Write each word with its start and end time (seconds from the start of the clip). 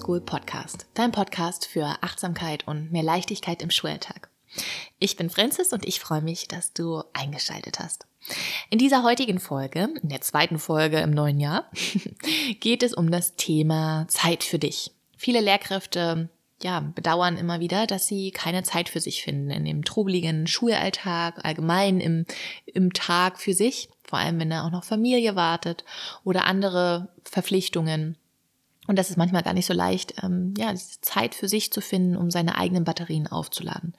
School 0.00 0.22
Podcast, 0.22 0.86
dein 0.94 1.12
Podcast 1.12 1.66
für 1.66 1.84
Achtsamkeit 2.00 2.66
und 2.66 2.90
mehr 2.90 3.02
Leichtigkeit 3.02 3.60
im 3.60 3.70
Schulalltag. 3.70 4.30
Ich 4.98 5.16
bin 5.16 5.28
Francis 5.28 5.74
und 5.74 5.86
ich 5.86 6.00
freue 6.00 6.22
mich, 6.22 6.48
dass 6.48 6.72
du 6.72 7.02
eingeschaltet 7.12 7.78
hast. 7.78 8.06
In 8.70 8.78
dieser 8.78 9.02
heutigen 9.02 9.38
Folge, 9.38 9.90
in 10.02 10.08
der 10.08 10.22
zweiten 10.22 10.58
Folge 10.58 11.00
im 11.00 11.10
neuen 11.10 11.38
Jahr, 11.38 11.70
geht 12.60 12.82
es 12.82 12.94
um 12.94 13.10
das 13.10 13.36
Thema 13.36 14.06
Zeit 14.08 14.42
für 14.42 14.58
dich. 14.58 14.90
Viele 15.18 15.40
Lehrkräfte 15.40 16.30
ja, 16.62 16.80
bedauern 16.80 17.36
immer 17.36 17.60
wieder, 17.60 17.86
dass 17.86 18.06
sie 18.06 18.30
keine 18.30 18.62
Zeit 18.62 18.88
für 18.88 19.00
sich 19.00 19.22
finden 19.22 19.50
in 19.50 19.66
dem 19.66 19.84
trubeligen 19.84 20.46
Schulalltag, 20.46 21.44
allgemein 21.44 22.00
im, 22.00 22.24
im 22.64 22.94
Tag 22.94 23.38
für 23.38 23.52
sich, 23.52 23.90
vor 24.02 24.18
allem 24.18 24.40
wenn 24.40 24.50
da 24.50 24.64
auch 24.66 24.70
noch 24.70 24.84
Familie 24.84 25.36
wartet 25.36 25.84
oder 26.24 26.46
andere 26.46 27.08
Verpflichtungen. 27.24 28.16
Und 28.90 28.96
das 28.96 29.08
ist 29.08 29.16
manchmal 29.16 29.44
gar 29.44 29.54
nicht 29.54 29.66
so 29.66 29.72
leicht, 29.72 30.20
ähm, 30.20 30.52
ja, 30.58 30.74
Zeit 31.00 31.36
für 31.36 31.46
sich 31.46 31.72
zu 31.72 31.80
finden, 31.80 32.16
um 32.16 32.28
seine 32.32 32.58
eigenen 32.58 32.82
Batterien 32.82 33.28
aufzuladen. 33.28 33.94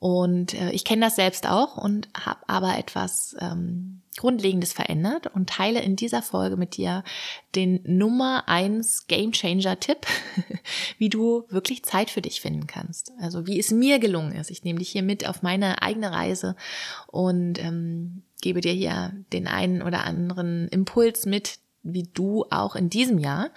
Und 0.00 0.52
äh, 0.54 0.72
ich 0.72 0.84
kenne 0.84 1.02
das 1.06 1.14
selbst 1.14 1.46
auch 1.46 1.76
und 1.76 2.08
habe 2.12 2.40
aber 2.48 2.76
etwas 2.76 3.36
ähm, 3.38 4.00
Grundlegendes 4.16 4.72
verändert 4.72 5.28
und 5.28 5.48
teile 5.48 5.80
in 5.80 5.94
dieser 5.94 6.22
Folge 6.22 6.56
mit 6.56 6.76
dir 6.76 7.04
den 7.54 7.82
Nummer 7.84 8.48
eins 8.48 9.06
Game 9.06 9.30
Changer 9.30 9.78
Tipp, 9.78 10.04
wie 10.98 11.08
du 11.08 11.44
wirklich 11.48 11.84
Zeit 11.84 12.10
für 12.10 12.20
dich 12.20 12.40
finden 12.40 12.66
kannst. 12.66 13.12
Also 13.20 13.46
wie 13.46 13.60
es 13.60 13.70
mir 13.70 14.00
gelungen 14.00 14.32
ist. 14.32 14.50
Ich 14.50 14.64
nehme 14.64 14.80
dich 14.80 14.90
hier 14.90 15.04
mit 15.04 15.28
auf 15.28 15.42
meine 15.42 15.82
eigene 15.82 16.10
Reise 16.10 16.56
und 17.06 17.62
ähm, 17.62 18.24
gebe 18.42 18.60
dir 18.60 18.72
hier 18.72 19.12
den 19.32 19.46
einen 19.46 19.82
oder 19.82 20.02
anderen 20.02 20.66
Impuls 20.66 21.26
mit, 21.26 21.60
wie 21.82 22.08
du 22.12 22.44
auch 22.50 22.76
in 22.76 22.90
diesem 22.90 23.18
Jahr 23.18 23.50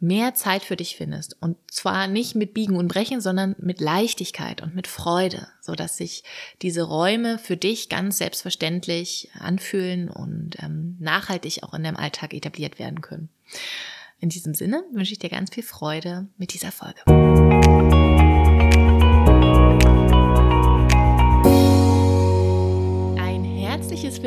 mehr 0.00 0.34
Zeit 0.34 0.62
für 0.62 0.76
dich 0.76 0.96
findest. 0.96 1.36
Und 1.40 1.56
zwar 1.70 2.06
nicht 2.06 2.34
mit 2.34 2.54
Biegen 2.54 2.76
und 2.76 2.88
Brechen, 2.88 3.20
sondern 3.20 3.56
mit 3.58 3.80
Leichtigkeit 3.80 4.62
und 4.62 4.74
mit 4.74 4.86
Freude, 4.86 5.48
so 5.60 5.74
dass 5.74 5.96
sich 5.96 6.22
diese 6.62 6.82
Räume 6.82 7.38
für 7.38 7.56
dich 7.56 7.88
ganz 7.88 8.18
selbstverständlich 8.18 9.30
anfühlen 9.38 10.08
und 10.08 10.56
ähm, 10.62 10.96
nachhaltig 11.00 11.62
auch 11.62 11.74
in 11.74 11.82
deinem 11.82 11.96
Alltag 11.96 12.34
etabliert 12.34 12.78
werden 12.78 13.00
können. 13.00 13.28
In 14.20 14.28
diesem 14.28 14.54
Sinne 14.54 14.84
wünsche 14.92 15.12
ich 15.12 15.18
dir 15.18 15.30
ganz 15.30 15.54
viel 15.54 15.62
Freude 15.62 16.26
mit 16.38 16.52
dieser 16.52 16.72
Folge. 16.72 18.07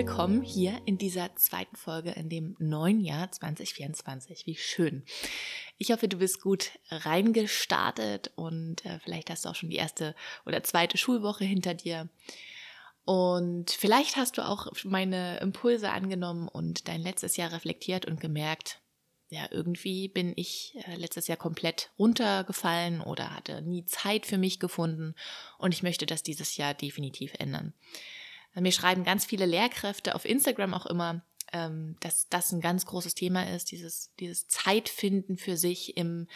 Willkommen 0.02 0.42
hier 0.42 0.82
in 0.86 0.98
dieser 0.98 1.36
zweiten 1.36 1.76
Folge 1.76 2.10
in 2.10 2.28
dem 2.28 2.56
neuen 2.58 3.02
Jahr 3.02 3.32
2024. 3.32 4.48
Wie 4.48 4.56
schön. 4.56 5.04
Ich 5.78 5.92
hoffe, 5.92 6.08
du 6.08 6.18
bist 6.18 6.42
gut 6.42 6.72
reingestartet 6.90 8.32
und 8.36 8.84
äh, 8.84 8.98
vielleicht 8.98 9.30
hast 9.30 9.46
du 9.46 9.50
auch 9.50 9.54
schon 9.54 9.70
die 9.70 9.76
erste 9.76 10.16
oder 10.44 10.64
zweite 10.64 10.98
Schulwoche 10.98 11.46
hinter 11.46 11.76
dir. 11.76 12.10
Und 13.06 13.70
vielleicht 13.70 14.16
hast 14.16 14.40
du 14.40 14.42
auch 14.42 14.72
meine 14.86 15.38
Impulse 15.38 15.92
angenommen 15.92 16.48
und 16.48 16.88
dein 16.88 17.02
letztes 17.02 17.38
Jahr 17.38 17.52
reflektiert 17.52 18.08
und 18.08 18.20
gemerkt, 18.20 18.80
ja, 19.30 19.48
irgendwie 19.52 20.08
bin 20.08 20.34
ich 20.36 20.76
äh, 20.88 20.96
letztes 20.96 21.28
Jahr 21.28 21.38
komplett 21.38 21.92
runtergefallen 22.00 23.02
oder 23.02 23.36
hatte 23.36 23.62
nie 23.62 23.86
Zeit 23.86 24.26
für 24.26 24.40
mich 24.40 24.60
gefunden 24.60 25.14
und 25.60 25.76
ich 25.76 25.84
möchte 25.84 26.08
das 26.08 26.24
dieses 26.24 26.58
Jahr 26.58 26.74
definitiv 26.74 27.36
ändern. 27.38 27.76
Mir 28.56 28.72
schreiben 28.72 29.04
ganz 29.04 29.26
viele 29.26 29.46
Lehrkräfte 29.46 30.16
auf 30.16 30.26
Instagram 30.26 30.74
auch 30.74 30.86
immer, 30.86 31.24
ähm, 31.54 31.96
dass 32.00 32.28
das 32.30 32.52
ein 32.52 32.62
ganz 32.62 32.86
großes 32.86 33.16
Thema 33.16 33.50
ist, 33.50 33.72
dieses, 33.72 34.14
dieses 34.20 34.48
Zeitfinden 34.48 35.38
für 35.38 35.58
sich 35.58 35.98
im, 35.98 36.28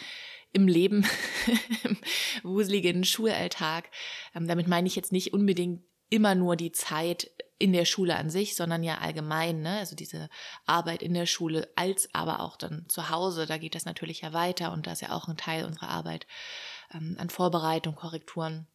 im 0.52 0.68
Leben, 0.68 1.06
im 1.84 1.98
wuseligen 2.42 3.04
Schulalltag. 3.04 3.90
Ähm, 4.34 4.46
damit 4.46 4.68
meine 4.68 4.86
ich 4.86 4.96
jetzt 4.96 5.12
nicht 5.12 5.32
unbedingt 5.32 5.82
immer 6.08 6.34
nur 6.34 6.56
die 6.56 6.72
Zeit 6.72 7.30
in 7.58 7.72
der 7.72 7.86
Schule 7.86 8.16
an 8.16 8.30
sich, 8.30 8.54
sondern 8.54 8.82
ja 8.82 8.98
allgemein, 8.98 9.62
ne? 9.62 9.78
also 9.78 9.96
diese 9.96 10.28
Arbeit 10.66 11.02
in 11.02 11.14
der 11.14 11.26
Schule, 11.26 11.68
als 11.74 12.14
aber 12.14 12.40
auch 12.40 12.56
dann 12.56 12.84
zu 12.88 13.08
Hause, 13.08 13.46
da 13.46 13.56
geht 13.56 13.74
das 13.74 13.86
natürlich 13.86 14.20
ja 14.20 14.32
weiter 14.32 14.72
und 14.72 14.86
da 14.86 14.92
ist 14.92 15.00
ja 15.00 15.12
auch 15.12 15.26
ein 15.26 15.38
Teil 15.38 15.64
unserer 15.64 15.88
Arbeit 15.88 16.26
ähm, 16.92 17.16
an 17.18 17.30
Vorbereitung, 17.30 17.94
Korrekturen. 17.94 18.66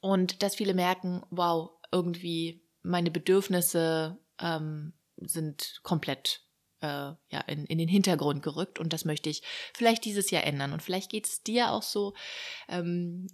Und 0.00 0.44
dass 0.44 0.54
viele 0.54 0.74
merken, 0.74 1.22
wow, 1.30 1.70
irgendwie 1.90 2.62
meine 2.82 3.10
Bedürfnisse 3.10 4.18
ähm, 4.40 4.92
sind 5.16 5.80
komplett 5.82 6.42
äh, 6.80 6.86
ja, 6.86 7.40
in, 7.46 7.64
in 7.66 7.78
den 7.78 7.88
Hintergrund 7.88 8.42
gerückt 8.42 8.78
und 8.78 8.92
das 8.92 9.04
möchte 9.04 9.28
ich 9.28 9.42
vielleicht 9.74 10.04
dieses 10.04 10.30
Jahr 10.30 10.44
ändern. 10.44 10.72
Und 10.72 10.82
vielleicht 10.82 11.10
geht 11.10 11.26
es 11.26 11.42
dir 11.42 11.72
auch 11.72 11.82
so. 11.82 12.14
Ähm, 12.68 13.28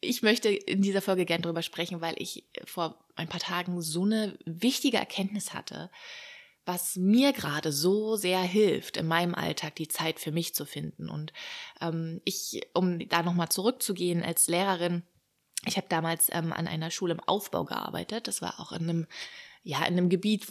ich 0.00 0.22
möchte 0.22 0.48
in 0.48 0.80
dieser 0.80 1.02
Folge 1.02 1.26
gern 1.26 1.42
drüber 1.42 1.62
sprechen, 1.62 2.00
weil 2.00 2.14
ich 2.18 2.46
vor 2.64 3.04
ein 3.16 3.28
paar 3.28 3.40
Tagen 3.40 3.82
so 3.82 4.04
eine 4.04 4.38
wichtige 4.46 4.96
Erkenntnis 4.96 5.52
hatte, 5.52 5.90
was 6.64 6.96
mir 6.96 7.32
gerade 7.32 7.72
so 7.72 8.16
sehr 8.16 8.40
hilft, 8.40 8.96
in 8.96 9.06
meinem 9.06 9.34
Alltag 9.34 9.76
die 9.76 9.88
Zeit 9.88 10.20
für 10.20 10.32
mich 10.32 10.54
zu 10.54 10.64
finden. 10.64 11.10
Und 11.10 11.32
ähm, 11.80 12.20
ich, 12.24 12.62
um 12.72 12.98
da 13.08 13.22
nochmal 13.22 13.50
zurückzugehen 13.50 14.22
als 14.22 14.48
Lehrerin, 14.48 15.02
ich 15.66 15.76
habe 15.76 15.86
damals 15.88 16.28
ähm, 16.32 16.52
an 16.52 16.66
einer 16.66 16.90
Schule 16.90 17.14
im 17.14 17.20
Aufbau 17.20 17.64
gearbeitet. 17.64 18.28
Das 18.28 18.40
war 18.40 18.60
auch 18.60 18.72
in 18.72 18.88
einem, 18.88 19.06
ja, 19.62 19.78
in 19.80 19.98
einem 19.98 20.08
Gebiet 20.08 20.46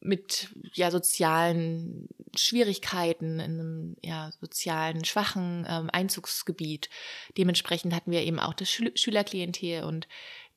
mit 0.00 0.48
ja, 0.74 0.90
sozialen 0.90 2.08
Schwierigkeiten, 2.36 3.40
in 3.40 3.60
einem 3.60 3.96
ja, 4.02 4.30
sozialen 4.40 5.04
schwachen 5.04 5.66
ähm, 5.68 5.90
Einzugsgebiet. 5.92 6.88
Dementsprechend 7.36 7.94
hatten 7.94 8.10
wir 8.10 8.22
eben 8.22 8.38
auch 8.38 8.54
das 8.54 8.70
Schül 8.70 8.96
Schülerklientel 8.96 9.84
und 9.84 10.08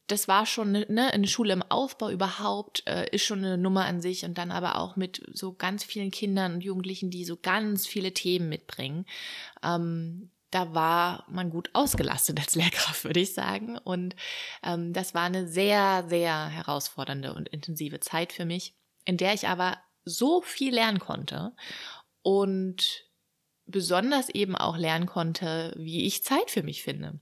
das 0.08 0.28
war 0.28 0.46
schon 0.46 0.74
ne, 0.74 0.86
ne, 0.90 1.14
eine 1.14 1.28
Schule 1.28 1.54
im 1.54 1.64
Aufbau 1.64 2.10
überhaupt, 2.10 2.84
äh, 2.88 3.10
ist 3.12 3.24
schon 3.24 3.40
eine 3.40 3.58
Nummer 3.58 3.86
an 3.86 4.02
sich 4.02 4.26
und 4.26 4.38
dann 4.38 4.52
aber 4.52 4.78
auch 4.78 4.96
mit 4.96 5.24
so 5.32 5.54
ganz 5.54 5.84
vielen 5.84 6.12
Kindern 6.12 6.56
und 6.56 6.64
Jugendlichen, 6.64 7.10
die 7.10 7.24
so 7.24 7.38
ganz 7.38 7.88
viele 7.88 8.14
Themen 8.14 8.50
mitbringen. 8.50 9.06
Ähm, 9.64 10.30
da 10.54 10.74
war 10.74 11.26
man 11.30 11.50
gut 11.50 11.70
ausgelastet 11.74 12.40
als 12.40 12.56
Lehrkraft, 12.56 13.04
würde 13.04 13.20
ich 13.20 13.34
sagen. 13.34 13.78
Und 13.78 14.16
ähm, 14.64 14.94
das 14.94 15.14
war 15.14 15.24
eine 15.24 15.48
sehr, 15.48 16.06
sehr 16.08 16.48
herausfordernde 16.48 17.34
und 17.34 17.50
intensive 17.50 18.00
Zeit 18.00 18.34
für 18.34 18.46
mich, 18.46 18.76
in 19.06 19.18
der 19.18 19.34
ich 19.34 19.48
aber 19.48 19.78
so 20.06 20.42
viel 20.42 20.74
lernen 20.74 21.00
konnte 21.00 21.56
und 22.22 23.06
besonders 23.66 24.30
eben 24.30 24.56
auch 24.56 24.78
lernen 24.78 25.06
konnte, 25.06 25.74
wie 25.78 26.06
ich 26.06 26.24
Zeit 26.24 26.52
für 26.52 26.64
mich 26.64 26.84
finde. 26.84 27.20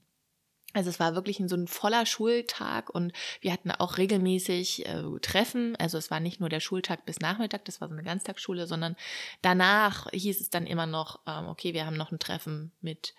Also 0.74 0.90
es 0.90 1.00
war 1.00 1.16
wirklich 1.16 1.42
so 1.46 1.56
ein 1.56 1.68
voller 1.68 2.06
Schultag 2.06 2.90
und 2.90 3.14
wir 3.42 3.52
hatten 3.52 3.72
auch 3.72 3.98
regelmäßig 3.98 4.86
äh, 4.86 5.04
Treffen. 5.22 5.76
Also 5.78 5.98
es 5.98 6.12
war 6.12 6.20
nicht 6.20 6.40
nur 6.40 6.50
der 6.50 6.60
Schultag 6.60 7.06
bis 7.06 7.20
Nachmittag, 7.20 7.66
das 7.66 7.82
war 7.82 7.88
so 7.88 7.94
eine 7.94 8.04
Ganztagsschule, 8.04 8.68
sondern 8.68 8.96
danach 9.42 10.08
hieß 10.12 10.40
es 10.40 10.50
dann 10.50 10.68
immer 10.68 10.86
noch, 10.86 11.20
ähm, 11.28 11.48
okay, 11.48 11.74
wir 11.74 11.86
haben 11.86 11.98
noch 11.98 12.12
ein 12.12 12.20
Treffen 12.20 12.72
mit 12.82 13.14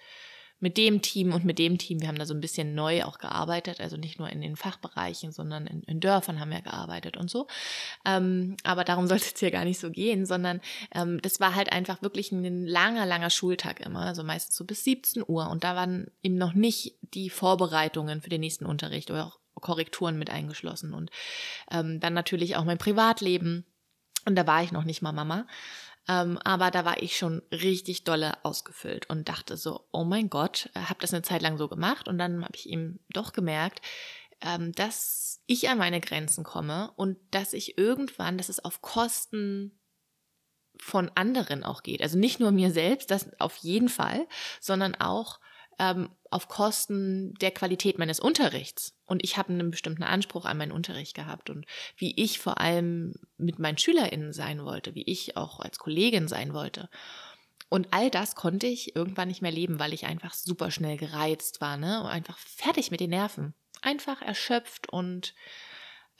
mit 0.62 0.76
dem 0.76 1.02
Team 1.02 1.32
und 1.32 1.44
mit 1.44 1.58
dem 1.58 1.76
Team, 1.76 2.00
wir 2.00 2.08
haben 2.08 2.18
da 2.18 2.24
so 2.24 2.34
ein 2.34 2.40
bisschen 2.40 2.74
neu 2.74 3.02
auch 3.04 3.18
gearbeitet, 3.18 3.80
also 3.80 3.96
nicht 3.96 4.18
nur 4.18 4.30
in 4.30 4.40
den 4.40 4.56
Fachbereichen, 4.56 5.32
sondern 5.32 5.66
in, 5.66 5.82
in 5.82 6.00
Dörfern 6.00 6.38
haben 6.38 6.50
wir 6.50 6.62
gearbeitet 6.62 7.16
und 7.16 7.28
so. 7.28 7.48
Ähm, 8.04 8.56
aber 8.62 8.84
darum 8.84 9.08
sollte 9.08 9.26
es 9.34 9.40
hier 9.40 9.50
gar 9.50 9.64
nicht 9.64 9.80
so 9.80 9.90
gehen, 9.90 10.24
sondern 10.24 10.60
ähm, 10.94 11.20
das 11.20 11.40
war 11.40 11.56
halt 11.56 11.72
einfach 11.72 12.00
wirklich 12.00 12.30
ein 12.30 12.64
langer, 12.64 13.06
langer 13.06 13.30
Schultag 13.30 13.80
immer, 13.80 14.02
also 14.02 14.22
meistens 14.22 14.56
so 14.56 14.64
bis 14.64 14.84
17 14.84 15.24
Uhr 15.26 15.50
und 15.50 15.64
da 15.64 15.74
waren 15.74 16.06
eben 16.22 16.36
noch 16.36 16.54
nicht 16.54 16.96
die 17.14 17.28
Vorbereitungen 17.28 18.22
für 18.22 18.30
den 18.30 18.40
nächsten 18.40 18.64
Unterricht 18.64 19.10
oder 19.10 19.26
auch 19.26 19.38
Korrekturen 19.60 20.18
mit 20.18 20.30
eingeschlossen 20.30 20.94
und 20.94 21.10
ähm, 21.70 21.98
dann 21.98 22.14
natürlich 22.14 22.56
auch 22.56 22.64
mein 22.64 22.78
Privatleben 22.78 23.66
und 24.24 24.36
da 24.36 24.46
war 24.46 24.62
ich 24.62 24.72
noch 24.72 24.84
nicht 24.84 25.02
mal 25.02 25.12
Mama. 25.12 25.46
Ähm, 26.08 26.38
aber 26.38 26.70
da 26.70 26.84
war 26.84 27.00
ich 27.02 27.16
schon 27.16 27.42
richtig 27.52 28.04
dolle 28.04 28.44
ausgefüllt 28.44 29.08
und 29.08 29.28
dachte 29.28 29.56
so, 29.56 29.86
oh 29.92 30.04
mein 30.04 30.28
Gott, 30.30 30.68
äh, 30.74 30.80
habe 30.80 31.00
das 31.00 31.14
eine 31.14 31.22
Zeit 31.22 31.42
lang 31.42 31.58
so 31.58 31.68
gemacht 31.68 32.08
und 32.08 32.18
dann 32.18 32.42
habe 32.42 32.56
ich 32.56 32.68
eben 32.68 32.98
doch 33.10 33.32
gemerkt, 33.32 33.80
ähm, 34.40 34.72
dass 34.72 35.40
ich 35.46 35.68
an 35.68 35.78
meine 35.78 36.00
Grenzen 36.00 36.42
komme 36.42 36.90
und 36.96 37.18
dass 37.30 37.52
ich 37.52 37.78
irgendwann, 37.78 38.36
dass 38.36 38.48
es 38.48 38.64
auf 38.64 38.82
Kosten 38.82 39.78
von 40.76 41.10
anderen 41.14 41.62
auch 41.62 41.82
geht. 41.84 42.02
Also 42.02 42.18
nicht 42.18 42.40
nur 42.40 42.50
mir 42.50 42.72
selbst, 42.72 43.10
das 43.10 43.28
auf 43.38 43.56
jeden 43.58 43.88
Fall, 43.88 44.26
sondern 44.60 44.96
auch 44.96 45.38
ähm, 45.82 46.10
auf 46.30 46.46
Kosten 46.46 47.34
der 47.40 47.50
Qualität 47.50 47.98
meines 47.98 48.20
Unterrichts. 48.20 48.94
Und 49.04 49.24
ich 49.24 49.36
habe 49.36 49.52
einen 49.52 49.72
bestimmten 49.72 50.04
Anspruch 50.04 50.44
an 50.44 50.56
meinen 50.56 50.70
Unterricht 50.70 51.14
gehabt 51.14 51.50
und 51.50 51.66
wie 51.96 52.14
ich 52.14 52.38
vor 52.38 52.60
allem 52.60 53.14
mit 53.36 53.58
meinen 53.58 53.78
SchülerInnen 53.78 54.32
sein 54.32 54.64
wollte, 54.64 54.94
wie 54.94 55.02
ich 55.02 55.36
auch 55.36 55.58
als 55.58 55.78
Kollegin 55.78 56.28
sein 56.28 56.54
wollte. 56.54 56.88
Und 57.68 57.88
all 57.90 58.10
das 58.10 58.36
konnte 58.36 58.68
ich 58.68 58.94
irgendwann 58.94 59.28
nicht 59.28 59.42
mehr 59.42 59.50
leben, 59.50 59.80
weil 59.80 59.92
ich 59.92 60.06
einfach 60.06 60.34
super 60.34 60.70
schnell 60.70 60.96
gereizt 60.96 61.60
war, 61.60 61.76
ne? 61.76 62.00
Und 62.02 62.10
einfach 62.10 62.38
fertig 62.38 62.90
mit 62.90 63.00
den 63.00 63.10
Nerven. 63.10 63.54
Einfach 63.80 64.22
erschöpft 64.22 64.88
und 64.90 65.34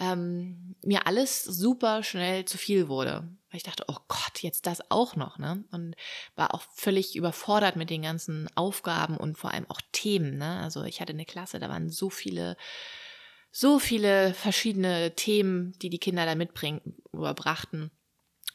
ähm, 0.01 0.75
mir 0.83 1.07
alles 1.07 1.45
super 1.45 2.03
schnell 2.03 2.47
zu 2.47 2.59
viel 2.59 2.89
wurde. 2.89 3.29
Weil 3.53 3.59
ich 3.59 3.65
dachte, 3.65 3.85
oh 3.87 3.99
Gott, 4.09 4.41
jetzt 4.41 4.67
das 4.67 4.91
auch 4.91 5.15
noch, 5.15 5.39
ne? 5.39 5.63
Und 5.73 5.95
war 6.37 6.55
auch 6.55 6.63
völlig 6.75 7.17
überfordert 7.17 7.77
mit 7.77 7.91
den 7.91 8.03
ganzen 8.03 8.49
Aufgaben 8.57 9.19
und 9.19 9.37
vor 9.37 9.53
allem 9.53 9.71
auch 9.71 9.81
Themen, 9.93 10.39
ne? 10.39 10.61
Also 10.61 10.85
ich 10.85 11.03
hatte 11.03 11.13
eine 11.13 11.27
Klasse, 11.27 11.59
da 11.59 11.69
waren 11.69 11.91
so 11.91 12.09
viele, 12.09 12.57
so 13.51 13.79
viele 13.79 14.33
verschiedene 14.33 15.15
Themen, 15.15 15.79
die 15.83 15.91
die 15.91 15.99
Kinder 15.99 16.25
da 16.25 16.35
mitbringen 16.35 16.81
oder 17.13 17.35
brachten. 17.35 17.91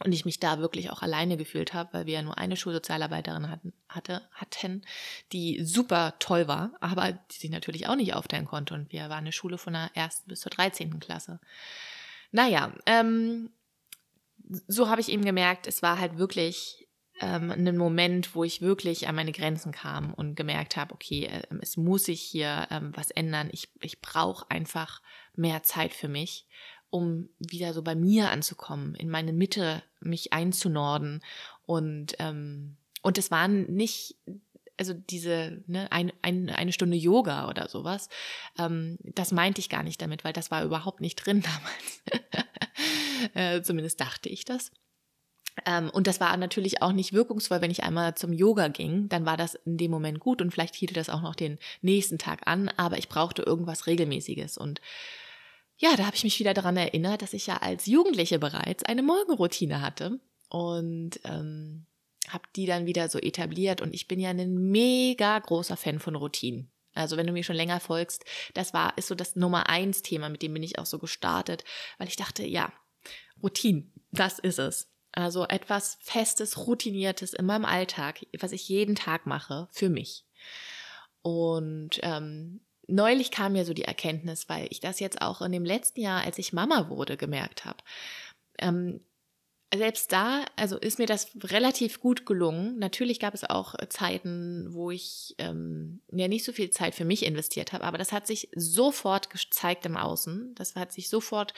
Und 0.04 0.12
ich 0.12 0.26
mich 0.26 0.40
da 0.40 0.60
wirklich 0.60 0.92
auch 0.92 1.02
alleine 1.02 1.38
gefühlt 1.38 1.74
habe, 1.74 1.94
weil 1.94 2.06
wir 2.06 2.16
ja 2.16 2.22
nur 2.22 2.38
eine 2.38 2.56
Schulsozialarbeiterin 2.56 3.50
hatten, 3.50 3.74
hatte, 3.90 4.28
hatten, 4.32 4.84
die 5.32 5.64
super 5.64 6.16
toll 6.20 6.48
war, 6.48 6.72
aber 6.82 7.14
die 7.14 7.38
sich 7.38 7.50
natürlich 7.50 7.88
auch 7.88 7.96
nicht 7.96 8.14
aufteilen 8.14 8.46
konnte. 8.46 8.76
Und 8.76 8.92
wir 8.92 9.02
waren 9.10 9.20
eine 9.20 9.32
Schule 9.32 9.58
von 9.58 9.74
der 9.74 9.90
ersten 9.96 10.28
bis 10.28 10.42
zur 10.42 10.52
13. 10.52 11.00
Klasse. 11.00 11.40
Naja, 12.32 12.74
ähm, 12.86 13.50
so 14.68 14.90
habe 14.90 15.02
ich 15.02 15.10
eben 15.10 15.26
gemerkt, 15.26 15.68
es 15.68 15.82
war 15.82 16.00
halt 16.00 16.18
wirklich 16.18 16.88
ähm, 17.20 17.52
ein 17.52 17.78
Moment, 17.78 18.36
wo 18.36 18.44
ich 18.44 18.62
wirklich 18.62 19.08
an 19.08 19.16
meine 19.16 19.32
Grenzen 19.32 19.72
kam 19.72 20.14
und 20.14 20.36
gemerkt 20.36 20.78
habe, 20.78 20.94
okay, 20.94 21.26
äh, 21.26 21.44
es 21.62 21.78
muss 21.78 22.06
sich 22.06 22.22
hier 22.22 22.68
ähm, 22.70 22.92
was 22.96 23.12
ändern. 23.12 23.50
Ich, 23.52 23.70
ich 23.82 24.02
brauche 24.02 24.50
einfach 24.50 25.02
mehr 25.36 25.64
Zeit 25.64 25.94
für 25.94 26.08
mich, 26.08 26.46
um 26.90 27.30
wieder 27.40 27.74
so 27.74 27.82
bei 27.82 27.96
mir 27.96 28.32
anzukommen, 28.32 28.96
in 28.96 29.10
meine 29.10 29.34
Mitte 29.34 29.84
mich 30.00 30.34
einzunorden. 30.34 31.24
Und, 31.66 32.16
ähm, 32.20 32.78
und 33.02 33.18
es 33.18 33.32
waren 33.32 33.74
nicht 33.74 34.16
also 34.80 34.94
diese 34.94 35.64
ne, 35.66 35.92
ein, 35.92 36.14
ein, 36.22 36.50
eine 36.50 36.72
Stunde 36.72 36.98
Yoga 36.98 37.50
oder 37.50 37.68
sowas, 37.68 38.10
ähm, 38.60 38.98
das 39.02 39.32
meinte 39.32 39.60
ich 39.60 39.70
gar 39.70 39.84
nicht 39.84 40.02
damit, 40.02 40.24
weil 40.24 40.34
das 40.34 40.52
war 40.52 40.64
überhaupt 40.64 41.02
nicht 41.02 41.16
drin 41.16 41.42
damals. 42.12 42.44
Äh, 43.34 43.62
zumindest 43.62 44.00
dachte 44.00 44.30
ich 44.30 44.46
das. 44.46 44.72
Ähm, 45.66 45.90
und 45.90 46.08
das 46.08 46.20
war 46.20 46.36
natürlich 46.38 46.82
auch 46.82 46.92
nicht 46.92 47.14
wirkungsvoll, 47.14 47.62
wenn 47.62 47.72
ich 47.72 47.84
einmal 47.84 48.16
zum 48.16 48.34
Yoga 48.34 48.68
ging, 48.68 49.10
dann 49.10 49.26
war 49.26 49.38
das 49.38 49.56
in 49.56 49.78
dem 49.78 49.92
Moment 49.92 50.20
gut 50.20 50.42
und 50.42 50.52
vielleicht 50.52 50.76
hielt 50.76 50.96
das 50.96 51.10
auch 51.10 51.22
noch 51.22 51.36
den 51.36 51.58
nächsten 51.82 52.18
Tag 52.18 52.42
an, 52.46 52.70
aber 52.78 52.98
ich 52.98 53.10
brauchte 53.10 53.42
irgendwas 53.42 53.88
Regelmäßiges 53.88 54.58
und 54.58 54.82
ja, 55.80 55.96
da 55.96 56.06
habe 56.06 56.16
ich 56.16 56.24
mich 56.24 56.40
wieder 56.40 56.56
daran 56.56 56.76
erinnert, 56.76 57.22
dass 57.22 57.34
ich 57.34 57.48
ja 57.48 57.58
als 57.58 57.86
Jugendliche 57.86 58.40
bereits 58.40 58.84
eine 58.84 59.04
Morgenroutine 59.04 59.82
hatte 59.82 60.20
und 60.50 61.20
ähm, 61.24 61.86
habe 62.30 62.44
die 62.56 62.66
dann 62.66 62.88
wieder 62.88 63.10
so 63.10 63.20
etabliert 63.20 63.82
und 63.82 63.94
ich 63.94 64.08
bin 64.08 64.20
ja 64.20 64.32
ein 64.32 64.72
mega 64.72 65.38
großer 65.38 65.78
Fan 65.78 66.00
von 66.00 66.16
Routinen. 66.16 66.72
Also 66.96 67.16
wenn 67.16 67.28
du 67.28 67.34
mir 67.34 67.44
schon 67.44 67.56
länger 67.56 67.80
folgst, 67.80 68.26
das 68.56 68.74
war 68.74 68.98
ist 68.98 69.08
so 69.08 69.14
das 69.14 69.36
Nummer 69.36 69.70
eins 69.70 70.02
Thema, 70.02 70.30
mit 70.30 70.42
dem 70.42 70.54
bin 70.54 70.64
ich 70.64 70.80
auch 70.80 70.88
so 70.88 70.98
gestartet, 70.98 71.64
weil 72.00 72.08
ich 72.08 72.16
dachte, 72.16 72.44
ja, 72.44 72.74
Routine, 73.42 73.84
das 74.12 74.40
ist 74.40 74.60
es. 74.60 74.90
Also 75.12 75.46
etwas 75.48 75.98
Festes, 76.02 76.58
Routiniertes 76.58 77.34
in 77.34 77.46
meinem 77.46 77.66
Alltag, 77.66 78.26
was 78.40 78.52
ich 78.52 78.70
jeden 78.70 78.96
Tag 78.96 79.26
mache, 79.26 79.68
für 79.72 79.90
mich. 79.90 80.26
Und 81.22 82.00
ähm, 82.04 82.62
neulich 82.88 83.32
kam 83.32 83.54
mir 83.54 83.66
so 83.66 83.74
die 83.74 83.84
Erkenntnis, 83.84 84.48
weil 84.48 84.68
ich 84.70 84.80
das 84.80 85.00
jetzt 85.00 85.22
auch 85.22 85.42
in 85.42 85.52
dem 85.52 85.66
letzten 85.66 86.02
Jahr, 86.02 86.24
als 86.24 86.38
ich 86.38 86.54
Mama 86.54 86.90
wurde, 86.90 87.18
gemerkt 87.18 87.66
habe. 87.66 87.84
Ähm, 88.60 89.02
selbst 89.76 90.14
da, 90.14 90.46
also 90.56 90.78
ist 90.78 90.98
mir 90.98 91.08
das 91.08 91.32
relativ 91.44 92.00
gut 92.00 92.26
gelungen. 92.26 92.80
Natürlich 92.80 93.20
gab 93.20 93.34
es 93.34 93.44
auch 93.44 93.76
Zeiten, 93.90 94.68
wo 94.74 94.92
ich 94.92 95.36
ähm, 95.40 96.02
ja 96.10 96.30
nicht 96.30 96.46
so 96.46 96.54
viel 96.54 96.70
Zeit 96.70 96.96
für 96.96 97.04
mich 97.04 97.26
investiert 97.26 97.74
habe, 97.74 97.84
aber 97.84 97.98
das 97.98 98.14
hat 98.14 98.28
sich 98.28 98.50
sofort 98.56 99.30
gezeigt 99.30 99.86
im 99.86 99.98
Außen. 99.98 100.56
Das 100.56 100.76
hat 100.76 100.94
sich 100.94 101.10
sofort 101.10 101.54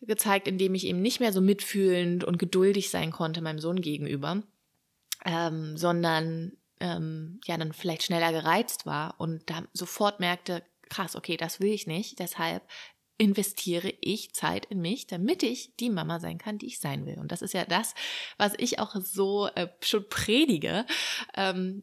gezeigt, 0.00 0.48
indem 0.48 0.74
ich 0.74 0.86
eben 0.86 1.00
nicht 1.00 1.20
mehr 1.20 1.32
so 1.32 1.40
mitfühlend 1.40 2.24
und 2.24 2.38
geduldig 2.38 2.90
sein 2.90 3.10
konnte 3.10 3.40
meinem 3.40 3.58
Sohn 3.58 3.80
gegenüber, 3.80 4.42
ähm, 5.24 5.76
sondern 5.76 6.52
ähm, 6.80 7.40
ja 7.46 7.56
dann 7.56 7.72
vielleicht 7.72 8.04
schneller 8.04 8.32
gereizt 8.32 8.86
war 8.86 9.14
und 9.18 9.48
da 9.48 9.64
sofort 9.72 10.20
merkte, 10.20 10.62
krass, 10.88 11.16
okay, 11.16 11.36
das 11.36 11.60
will 11.60 11.72
ich 11.72 11.86
nicht, 11.86 12.18
deshalb 12.18 12.62
investiere 13.18 13.94
ich 14.00 14.34
Zeit 14.34 14.66
in 14.66 14.80
mich, 14.80 15.06
damit 15.06 15.42
ich 15.42 15.74
die 15.76 15.90
Mama 15.90 16.20
sein 16.20 16.38
kann, 16.38 16.58
die 16.58 16.66
ich 16.66 16.80
sein 16.80 17.06
will. 17.06 17.18
Und 17.18 17.32
das 17.32 17.40
ist 17.40 17.54
ja 17.54 17.64
das, 17.64 17.94
was 18.36 18.52
ich 18.58 18.78
auch 18.78 18.94
so 18.96 19.48
äh, 19.54 19.68
schon 19.80 20.06
predige. 20.08 20.84
Ähm, 21.34 21.82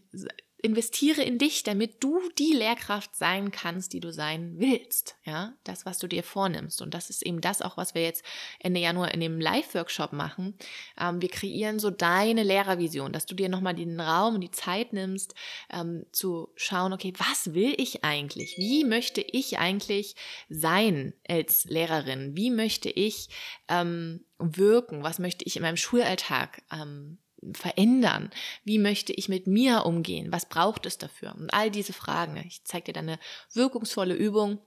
investiere 0.63 1.21
in 1.21 1.37
dich, 1.37 1.63
damit 1.63 2.01
du 2.01 2.21
die 2.39 2.53
Lehrkraft 2.53 3.15
sein 3.17 3.51
kannst, 3.51 3.91
die 3.91 3.99
du 3.99 4.13
sein 4.13 4.53
willst. 4.57 5.17
Ja, 5.25 5.53
das, 5.65 5.85
was 5.85 5.99
du 5.99 6.07
dir 6.07 6.23
vornimmst. 6.23 6.81
Und 6.81 6.93
das 6.93 7.09
ist 7.09 7.21
eben 7.21 7.41
das 7.41 7.61
auch, 7.61 7.75
was 7.75 7.93
wir 7.93 8.01
jetzt 8.01 8.23
Ende 8.59 8.79
Januar 8.79 9.13
in 9.13 9.19
dem 9.19 9.41
Live-Workshop 9.41 10.13
machen. 10.13 10.55
Ähm, 10.97 11.21
wir 11.21 11.27
kreieren 11.27 11.79
so 11.79 11.89
deine 11.89 12.43
Lehrervision, 12.43 13.11
dass 13.11 13.25
du 13.25 13.35
dir 13.35 13.49
nochmal 13.49 13.75
den 13.75 13.99
Raum 13.99 14.35
und 14.35 14.41
die 14.41 14.51
Zeit 14.51 14.93
nimmst, 14.93 15.35
ähm, 15.69 16.05
zu 16.13 16.47
schauen, 16.55 16.93
okay, 16.93 17.13
was 17.17 17.53
will 17.53 17.75
ich 17.77 18.05
eigentlich? 18.05 18.57
Wie 18.57 18.85
möchte 18.85 19.19
ich 19.19 19.59
eigentlich 19.59 20.15
sein 20.47 21.13
als 21.27 21.65
Lehrerin? 21.65 22.37
Wie 22.37 22.51
möchte 22.51 22.89
ich 22.89 23.27
ähm, 23.67 24.23
wirken? 24.39 25.03
Was 25.03 25.19
möchte 25.19 25.43
ich 25.43 25.57
in 25.57 25.61
meinem 25.61 25.77
Schulalltag 25.77 26.63
ähm, 26.71 27.17
verändern? 27.53 28.29
Wie 28.63 28.79
möchte 28.79 29.13
ich 29.13 29.29
mit 29.29 29.47
mir 29.47 29.85
umgehen? 29.85 30.31
Was 30.31 30.47
braucht 30.47 30.85
es 30.85 30.97
dafür? 30.97 31.35
Und 31.35 31.53
all 31.53 31.71
diese 31.71 31.93
Fragen. 31.93 32.37
Ich 32.47 32.63
zeige 32.63 32.85
dir 32.85 32.93
dann 32.93 33.09
eine 33.09 33.19
wirkungsvolle 33.53 34.13
Übung, 34.13 34.59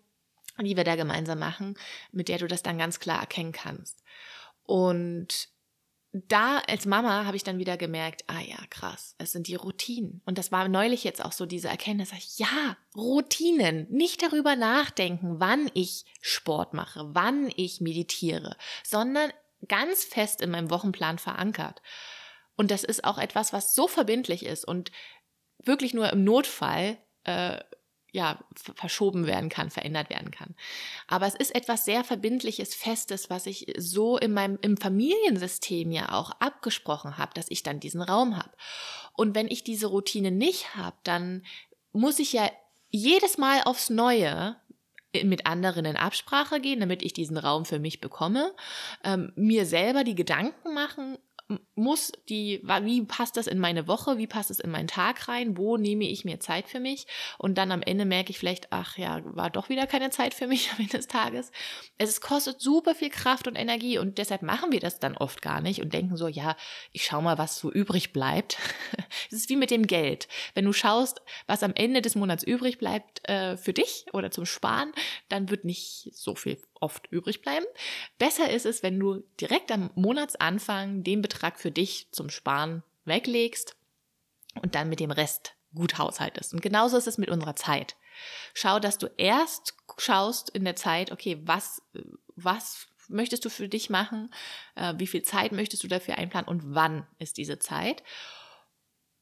die 0.61 0.77
wir 0.77 0.85
da 0.85 0.97
gemeinsam 0.97 1.39
machen, 1.39 1.77
mit 2.13 2.29
der 2.29 2.39
du 2.39 2.47
das 2.47 2.63
dann 2.63 2.79
ganz 2.79 3.01
klar 3.01 3.21
erkennen 3.21 3.53
kannst. 3.53 4.03
Und 4.65 5.49
da 6.29 6.59
als 6.61 6.87
Mama 6.87 7.25
habe 7.25 7.37
ich 7.37 7.45
dann 7.45 7.59
wieder 7.59 7.77
gemerkt, 7.77 8.25
ah 8.27 8.41
ja, 8.41 8.59
krass, 8.71 9.15
es 9.19 9.33
sind 9.33 9.49
die 9.49 9.55
Routinen. 9.55 10.23
Und 10.25 10.39
das 10.39 10.51
war 10.51 10.69
neulich 10.69 11.05
jetzt 11.05 11.25
auch 11.25 11.33
so 11.33 11.47
diese 11.47 11.69
Erkenntnis, 11.69 12.11
ja, 12.39 12.77
Routinen, 12.95 13.87
nicht 13.91 14.23
darüber 14.23 14.57
nachdenken, 14.57 15.41
wann 15.41 15.71
ich 15.75 16.05
Sport 16.21 16.75
mache, 16.75 17.05
wann 17.13 17.51
ich 17.57 17.81
meditiere, 17.81 18.57
sondern 18.83 19.31
ganz 19.69 20.05
fest 20.05 20.41
in 20.41 20.51
meinem 20.51 20.71
Wochenplan 20.71 21.19
verankert. 21.19 21.83
Und 22.57 22.71
das 22.71 22.85
ist 22.85 23.05
auch 23.05 23.19
etwas, 23.19 23.53
was 23.53 23.75
so 23.75 23.87
verbindlich 23.89 24.45
ist 24.45 24.65
und 24.67 24.91
wirklich 25.63 25.95
nur 25.95 26.11
im 26.11 26.25
Notfall 26.25 26.99
äh, 27.25 27.59
ja, 28.13 28.39
verschoben 28.55 29.27
werden 29.27 29.51
kann, 29.51 29.69
verändert 29.69 30.09
werden 30.09 30.31
kann. 30.31 30.55
Aber 31.07 31.27
es 31.27 31.35
ist 31.35 31.55
etwas 31.55 31.85
sehr 31.85 32.03
Verbindliches, 32.03 32.75
Festes, 32.75 33.29
was 33.29 33.45
ich 33.45 33.75
so 33.77 34.17
in 34.17 34.33
meinem 34.33 34.59
im 34.63 34.79
Familiensystem 34.79 35.93
ja 35.93 36.13
auch 36.13 36.31
abgesprochen 36.41 37.19
habe, 37.19 37.35
dass 37.35 37.51
ich 37.51 37.63
dann 37.63 37.79
diesen 37.79 38.01
Raum 38.01 38.39
habe. 38.39 38.51
Und 39.13 39.35
wenn 39.35 39.49
ich 39.49 39.65
diese 39.65 39.89
Routine 39.89 40.31
nicht 40.31 40.77
habe, 40.77 40.97
dann 41.05 41.45
muss 41.93 42.19
ich 42.19 42.33
ja 42.33 42.51
jedes 42.89 43.37
Mal 43.37 43.63
aufs 43.65 43.91
Neue 43.91 44.57
mit 45.23 45.47
anderen 45.47 45.85
in 45.85 45.97
Absprache 45.97 46.61
gehen, 46.61 46.81
damit 46.81 47.03
ich 47.03 47.13
diesen 47.13 47.37
Raum 47.37 47.65
für 47.65 47.79
mich 47.79 48.01
bekomme, 48.01 48.55
ähm, 49.05 49.33
mir 49.37 49.67
selber 49.67 50.05
die 50.05 50.15
Gedanken 50.15 50.75
machen, 50.75 51.19
muss 51.77 52.11
die, 52.29 52.61
wie 52.83 53.03
passt 53.03 53.37
das 53.37 53.47
in 53.47 53.59
meine 53.59 53.87
Woche, 53.87 54.19
wie 54.19 54.27
passt 54.27 54.51
es 54.51 54.59
in 54.59 54.71
meinen 54.71 54.89
Tag 54.89 55.29
rein, 55.29 55.57
wo 55.57 55.77
nehme 55.77 56.05
ich 56.05 56.25
mir 56.25 56.41
Zeit 56.41 56.69
für 56.69 56.81
mich 56.81 57.07
und 57.39 57.57
dann 57.57 57.71
am 57.71 57.83
Ende 57.83 58.05
merke 58.05 58.31
ich 58.31 58.39
vielleicht, 58.39 58.73
ach 58.73 58.99
ja, 58.99 59.21
war 59.25 59.51
doch 59.51 59.69
wieder 59.69 59.87
keine 59.87 60.11
Zeit 60.11 60.35
für 60.35 60.49
mich 60.49 60.71
am 60.73 60.81
Ende 60.81 60.97
des 60.97 61.07
Tages. 61.07 61.53
Es 61.99 62.21
kostet 62.21 62.61
super 62.61 62.95
viel 62.95 63.11
Kraft 63.11 63.47
und 63.47 63.55
Energie 63.55 63.99
und 63.99 64.19
deshalb 64.19 64.43
machen 64.43 64.73
wir 64.73 64.81
das 64.81 64.99
dann 64.99 65.17
oft 65.17 65.41
gar 65.41 65.61
nicht 65.61 65.81
und 65.81 65.95
denken 65.95 66.17
so, 66.17 66.27
ja, 66.27 66.57
ich 66.93 67.05
schau 67.05 67.23
mal, 67.23 67.39
was 67.39 67.59
so 67.59 67.71
übrig 67.71 68.13
bleibt. 68.13 68.59
Es 69.29 69.39
ist 69.39 69.49
wie 69.49 69.57
mit 69.57 69.71
dem 69.71 69.87
Geld. 69.87 70.29
Wenn 70.55 70.65
du 70.65 70.73
schaust, 70.73 71.21
was 71.47 71.63
am 71.63 71.75
Ende 71.75 72.01
des 72.01 72.15
Monats 72.15 72.45
übrig 72.45 72.79
bleibt 72.79 73.27
äh, 73.29 73.57
für 73.57 73.73
dich 73.73 74.07
oder 74.13 74.31
zum 74.31 74.47
Sparen, 74.47 74.93
dann 75.29 75.51
wird 75.51 75.65
nicht 75.65 76.11
so 76.13 76.35
viel 76.35 76.59
oft 76.81 77.07
übrig 77.11 77.43
bleiben. 77.43 77.67
Besser 78.19 78.51
ist 78.51 78.67
es, 78.67 78.83
wenn 78.83 78.99
du 78.99 79.23
direkt 79.41 79.71
am 79.73 79.91
Monatsanfang 79.95 81.03
den 81.03 81.23
Betrag 81.23 81.59
für 81.59 81.71
dich 81.71 82.09
zum 82.13 82.31
Sparen 82.31 82.83
weglegst 83.05 83.77
und 84.63 84.75
dann 84.75 84.89
mit 84.89 85.01
dem 85.01 85.11
Rest 85.11 85.55
gut 85.75 85.99
haushaltest. 85.99 86.53
Und 86.53 86.63
genauso 86.63 86.97
ist 86.97 87.07
es 87.07 87.19
mit 87.19 87.31
unserer 87.31 87.57
Zeit. 87.57 87.97
Schau, 88.55 88.79
dass 88.79 88.99
du 88.99 89.09
erst 89.17 89.75
schaust 89.99 90.51
in 90.51 90.65
der 90.65 90.77
Zeit, 90.77 91.13
okay, 91.13 91.41
was, 91.45 91.83
was 92.35 92.89
möchtest 93.09 93.45
du 93.45 93.51
für 93.51 93.69
dich 93.69 93.91
machen? 93.91 94.33
Äh, 94.75 94.95
wie 94.97 95.07
viel 95.07 95.23
Zeit 95.23 95.53
möchtest 95.53 95.85
du 95.85 95.89
dafür 95.89 96.19
einplanen 96.19 96.49
und 96.49 96.75
wann 96.75 97.07
ist 97.19 97.37
diese 97.37 97.59
Zeit? 97.59 98.03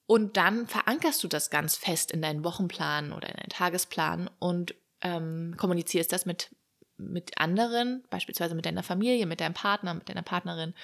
Und 0.07 0.37
dann 0.37 0.67
verankerst 0.67 1.23
du 1.25 1.29
das 1.29 1.51
ganz 1.51 1.77
fest 1.77 2.11
in 2.11 2.21
deinen 2.21 2.45
Wochenplan 2.45 3.13
oder 3.13 3.29
in 3.29 3.37
deinen 3.37 3.49
Tagesplan 3.49 4.31
und 4.39 4.75
ähm, 5.01 5.55
kommunizierst 5.57 6.13
das 6.13 6.27
mit 6.27 6.55
mit 6.97 7.39
anderen, 7.39 8.05
beispielsweise 8.11 8.55
mit 8.55 8.67
deiner 8.67 8.83
Familie, 8.83 9.27
mit 9.27 9.41
deinem 9.41 9.55
Partner, 9.55 9.95
mit 9.95 10.09
deiner 10.09 10.23
Partnerin. 10.23 10.75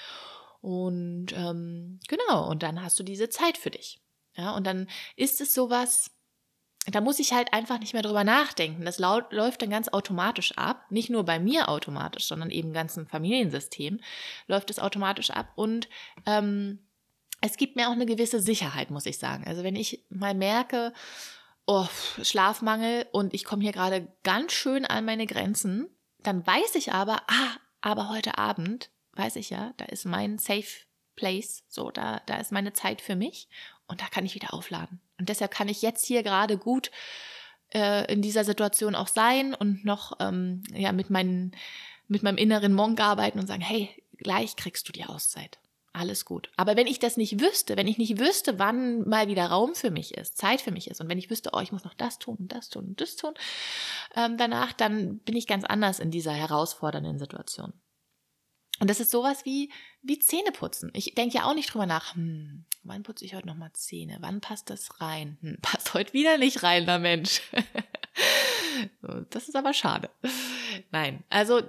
Und 0.61 1.33
ähm, 1.33 2.01
genau, 2.09 2.49
und 2.49 2.63
dann 2.63 2.83
hast 2.83 2.99
du 2.99 3.03
diese 3.03 3.29
Zeit 3.29 3.57
für 3.57 3.71
dich. 3.71 4.01
Ja, 4.37 4.55
und 4.55 4.67
dann 4.67 4.89
ist 5.17 5.41
es 5.41 5.55
sowas, 5.55 6.11
da 6.87 7.01
muss 7.01 7.19
ich 7.19 7.33
halt 7.33 7.53
einfach 7.53 7.79
nicht 7.79 7.93
mehr 7.93 8.03
drüber 8.03 8.25
nachdenken. 8.25 8.85
Das 8.85 8.99
läuft 8.99 9.63
dann 9.63 9.71
ganz 9.71 9.89
automatisch 9.89 10.57
ab. 10.57 10.91
Nicht 10.91 11.11
nur 11.11 11.25
bei 11.25 11.39
mir 11.39 11.69
automatisch, 11.69 12.27
sondern 12.27 12.51
eben 12.51 12.69
im 12.69 12.75
ganzen 12.75 13.07
Familiensystem 13.07 14.01
läuft 14.47 14.71
es 14.71 14.79
automatisch 14.79 15.31
ab. 15.31 15.53
Und 15.57 15.89
ähm, 16.27 16.79
es 17.41 17.57
gibt 17.57 17.77
mir 17.77 17.89
auch 17.89 17.93
eine 17.93 18.07
gewisse 18.07 18.41
Sicherheit, 18.41 18.91
muss 18.91 19.07
ich 19.07 19.19
sagen. 19.19 19.45
Also 19.47 19.63
wenn 19.63 19.77
ich 19.77 20.05
mal 20.09 20.35
merke, 20.35 20.93
oh, 21.67 21.87
Schlafmangel 22.23 23.07
und 23.13 23.35
ich 23.35 23.45
komme 23.45 23.63
hier 23.63 23.73
gerade 23.73 24.09
ganz 24.23 24.53
schön 24.53 24.85
an 24.85 25.05
meine 25.05 25.27
Grenzen, 25.27 25.89
dann 26.23 26.47
weiß 26.47 26.75
ich 26.75 26.93
aber, 26.93 27.23
ah, 27.27 27.57
aber 27.81 28.09
heute 28.09 28.39
Abend, 28.39 28.91
weiß 29.15 29.37
ich 29.37 29.51
ja, 29.51 29.73
da 29.77 29.87
ist 29.87 30.05
mein 30.05 30.39
Safe 30.39 30.67
Place, 31.17 31.65
so, 31.69 31.91
da, 31.91 32.23
da 32.27 32.37
ist 32.37 32.53
meine 32.53 32.73
Zeit 32.73 33.01
für 33.01 33.17
mich 33.17 33.49
und 33.87 34.01
da 34.01 34.07
kann 34.07 34.25
ich 34.25 34.35
wieder 34.35 34.55
aufladen. 34.55 35.01
Und 35.19 35.29
deshalb 35.29 35.51
kann 35.51 35.69
ich 35.69 35.83
jetzt 35.83 36.07
hier 36.07 36.23
gerade 36.23 36.57
gut 36.57 36.91
äh, 37.75 38.11
in 38.11 38.23
dieser 38.23 38.45
Situation 38.45 38.95
auch 38.95 39.09
sein 39.09 39.55
und 39.55 39.85
noch 39.85 40.13
ähm, 40.21 40.63
ja, 40.73 40.93
mit, 40.93 41.11
meinen, 41.11 41.53
mit 42.09 42.23
meinem 42.23 42.39
inneren 42.39 42.73
Monk 42.73 43.01
arbeiten 43.01 43.39
und 43.39 43.47
sagen, 43.47 43.61
hey, 43.61 43.91
gleich 44.17 44.57
kriegst 44.57 44.89
du 44.89 44.93
die 44.93 45.05
Auszeit. 45.05 45.59
Alles 45.93 46.25
gut. 46.25 46.51
Aber 46.57 46.77
wenn 46.77 46.87
ich 46.87 47.01
das 47.01 47.17
nicht 47.17 47.41
wüsste, 47.41 47.77
wenn 47.77 47.89
ich 47.89 47.99
nicht 47.99 48.19
wüsste, 48.19 48.59
wann 48.61 49.09
mal 49.09 49.27
wieder 49.27 49.47
Raum 49.47 49.75
für 49.75 49.91
mich 49.91 50.15
ist, 50.15 50.37
Zeit 50.37 50.61
für 50.61 50.71
mich 50.71 50.89
ist, 50.89 51.01
und 51.01 51.09
wenn 51.09 51.19
ich 51.19 51.31
wüsste, 51.31 51.51
oh, 51.53 51.61
ich 51.61 51.73
muss 51.73 51.85
noch 51.85 51.95
das 51.95 52.19
tun 52.19 52.37
und 52.39 52.53
das 52.53 52.69
tun 52.69 52.87
und 52.87 53.01
das 53.01 53.17
tun, 53.17 53.35
ähm, 54.15 54.37
danach, 54.37 54.73
dann 54.73 55.19
bin 55.21 55.35
ich 55.35 55.49
ganz 55.49 55.65
anders 55.65 55.99
in 55.99 56.13
dieser 56.13 56.33
herausfordernden 56.33 57.19
Situation. 57.19 57.73
Und 58.79 58.89
das 58.89 59.01
ist 59.01 59.11
sowas 59.11 59.45
wie, 59.45 59.71
wie 60.01 60.19
Zähne 60.19 60.53
putzen. 60.53 60.91
Ich 60.95 61.15
denke 61.15 61.37
ja 61.37 61.45
auch 61.45 61.55
nicht 61.55 61.73
drüber 61.73 61.87
nach, 61.87 62.15
hm, 62.15 62.65
wann 62.83 63.03
putze 63.03 63.25
ich 63.25 63.35
heute 63.35 63.47
nochmal 63.47 63.73
Zähne? 63.75 64.17
Wann 64.21 64.41
passt 64.41 64.71
das 64.71 65.01
rein? 65.01 65.39
Hm, 65.43 65.59
passt 65.63 65.93
heute 65.93 66.13
wieder 66.13 66.39
nicht 66.39 66.63
rein, 66.63 66.87
der 66.87 66.99
Mensch. 66.99 67.43
das 69.31 69.49
ist 69.49 69.57
aber 69.57 69.75
schade. 69.75 70.09
Nein, 70.93 71.25
also 71.29 71.63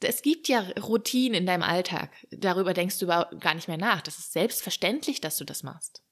es 0.00 0.22
gibt 0.22 0.48
ja 0.48 0.60
Routinen 0.78 1.34
in 1.34 1.46
deinem 1.46 1.62
Alltag. 1.62 2.10
Darüber 2.30 2.74
denkst 2.74 2.98
du 2.98 3.06
gar 3.06 3.54
nicht 3.54 3.68
mehr 3.68 3.78
nach. 3.78 4.02
Das 4.02 4.18
ist 4.18 4.32
selbstverständlich, 4.32 5.20
dass 5.20 5.36
du 5.36 5.44
das 5.44 5.62
machst. 5.62 6.02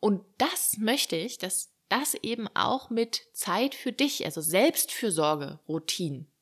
Und 0.00 0.24
das 0.38 0.76
möchte 0.78 1.16
ich, 1.16 1.38
dass 1.38 1.72
das 1.88 2.14
eben 2.14 2.48
auch 2.54 2.90
mit 2.90 3.22
Zeit 3.32 3.74
für 3.74 3.92
dich, 3.92 4.24
also 4.24 4.40
Selbstfürsorge, 4.40 5.60
Routinen 5.68 6.32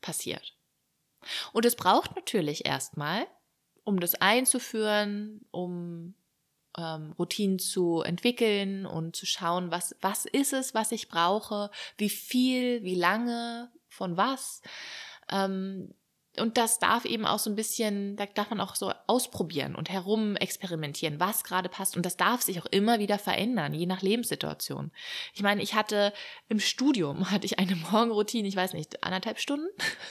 passiert. 0.00 0.56
Und 1.52 1.64
es 1.64 1.76
braucht 1.76 2.16
natürlich 2.16 2.66
erstmal, 2.66 3.26
um 3.84 4.00
das 4.00 4.14
einzuführen, 4.14 5.46
um 5.50 6.14
ähm, 6.76 7.12
Routinen 7.18 7.58
zu 7.58 8.00
entwickeln 8.00 8.86
und 8.86 9.16
zu 9.16 9.26
schauen, 9.26 9.70
was, 9.70 9.96
was 10.00 10.26
ist 10.26 10.52
es, 10.52 10.74
was 10.74 10.92
ich 10.92 11.08
brauche, 11.08 11.70
wie 11.96 12.10
viel, 12.10 12.82
wie 12.82 12.94
lange, 12.94 13.70
von 13.88 14.16
was. 14.16 14.62
Ähm, 15.30 15.94
und 16.38 16.56
das 16.56 16.78
darf 16.78 17.04
eben 17.04 17.26
auch 17.26 17.38
so 17.38 17.50
ein 17.50 17.56
bisschen, 17.56 18.16
da 18.16 18.24
darf 18.24 18.48
man 18.48 18.60
auch 18.60 18.74
so 18.74 18.90
ausprobieren 19.06 19.74
und 19.74 19.90
herum 19.90 20.36
experimentieren, 20.36 21.20
was 21.20 21.44
gerade 21.44 21.68
passt. 21.68 21.94
Und 21.94 22.06
das 22.06 22.16
darf 22.16 22.40
sich 22.40 22.58
auch 22.60 22.66
immer 22.66 22.98
wieder 22.98 23.18
verändern, 23.18 23.74
je 23.74 23.84
nach 23.84 24.00
Lebenssituation. 24.00 24.92
Ich 25.34 25.42
meine, 25.42 25.62
ich 25.62 25.74
hatte 25.74 26.14
im 26.48 26.58
Studium, 26.58 27.30
hatte 27.30 27.44
ich 27.44 27.58
eine 27.58 27.76
Morgenroutine, 27.76 28.48
ich 28.48 28.56
weiß 28.56 28.72
nicht, 28.72 29.04
anderthalb 29.04 29.38
Stunden. 29.38 29.68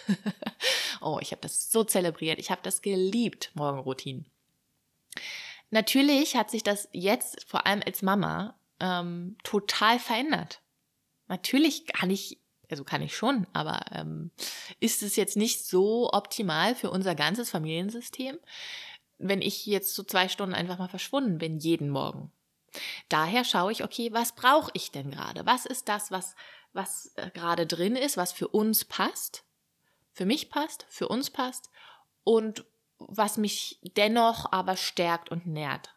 oh, 1.01 1.17
ich 1.21 1.31
habe 1.31 1.41
das 1.41 1.71
so 1.71 1.83
zelebriert. 1.83 2.37
Ich 2.37 2.51
habe 2.51 2.61
das 2.63 2.83
geliebt, 2.83 3.51
Morgenroutinen. 3.55 4.27
Natürlich 5.71 6.35
hat 6.35 6.51
sich 6.51 6.61
das 6.61 6.87
jetzt, 6.91 7.45
vor 7.47 7.65
allem 7.65 7.81
als 7.83 8.03
Mama, 8.03 8.59
ähm, 8.79 9.37
total 9.43 9.97
verändert. 9.97 10.61
Natürlich 11.27 11.87
kann 11.87 12.11
ich 12.11 12.40
also 12.71 12.83
kann 12.83 13.01
ich 13.01 13.15
schon, 13.15 13.47
aber 13.53 13.81
ähm, 13.91 14.31
ist 14.79 15.03
es 15.03 15.15
jetzt 15.15 15.37
nicht 15.37 15.65
so 15.65 16.11
optimal 16.11 16.75
für 16.75 16.89
unser 16.89 17.15
ganzes 17.15 17.49
Familiensystem, 17.49 18.39
wenn 19.17 19.41
ich 19.41 19.65
jetzt 19.65 19.93
so 19.93 20.03
zwei 20.03 20.27
Stunden 20.27 20.55
einfach 20.55 20.79
mal 20.79 20.87
verschwunden 20.87 21.37
bin, 21.37 21.59
jeden 21.59 21.89
Morgen. 21.89 22.31
Daher 23.09 23.43
schaue 23.43 23.71
ich, 23.71 23.83
okay, 23.83 24.11
was 24.13 24.33
brauche 24.33 24.71
ich 24.73 24.91
denn 24.91 25.11
gerade? 25.11 25.45
Was 25.45 25.65
ist 25.65 25.89
das, 25.89 26.11
was, 26.11 26.35
was 26.73 27.11
äh, 27.15 27.29
gerade 27.31 27.67
drin 27.67 27.95
ist, 27.95 28.17
was 28.17 28.31
für 28.31 28.47
uns 28.47 28.85
passt, 28.85 29.43
für 30.13 30.25
mich 30.25 30.49
passt, 30.49 30.85
für 30.89 31.07
uns 31.07 31.29
passt 31.29 31.69
und 32.23 32.65
was 32.97 33.37
mich 33.37 33.79
dennoch 33.97 34.51
aber 34.51 34.77
stärkt 34.77 35.29
und 35.29 35.47
nährt. 35.47 35.89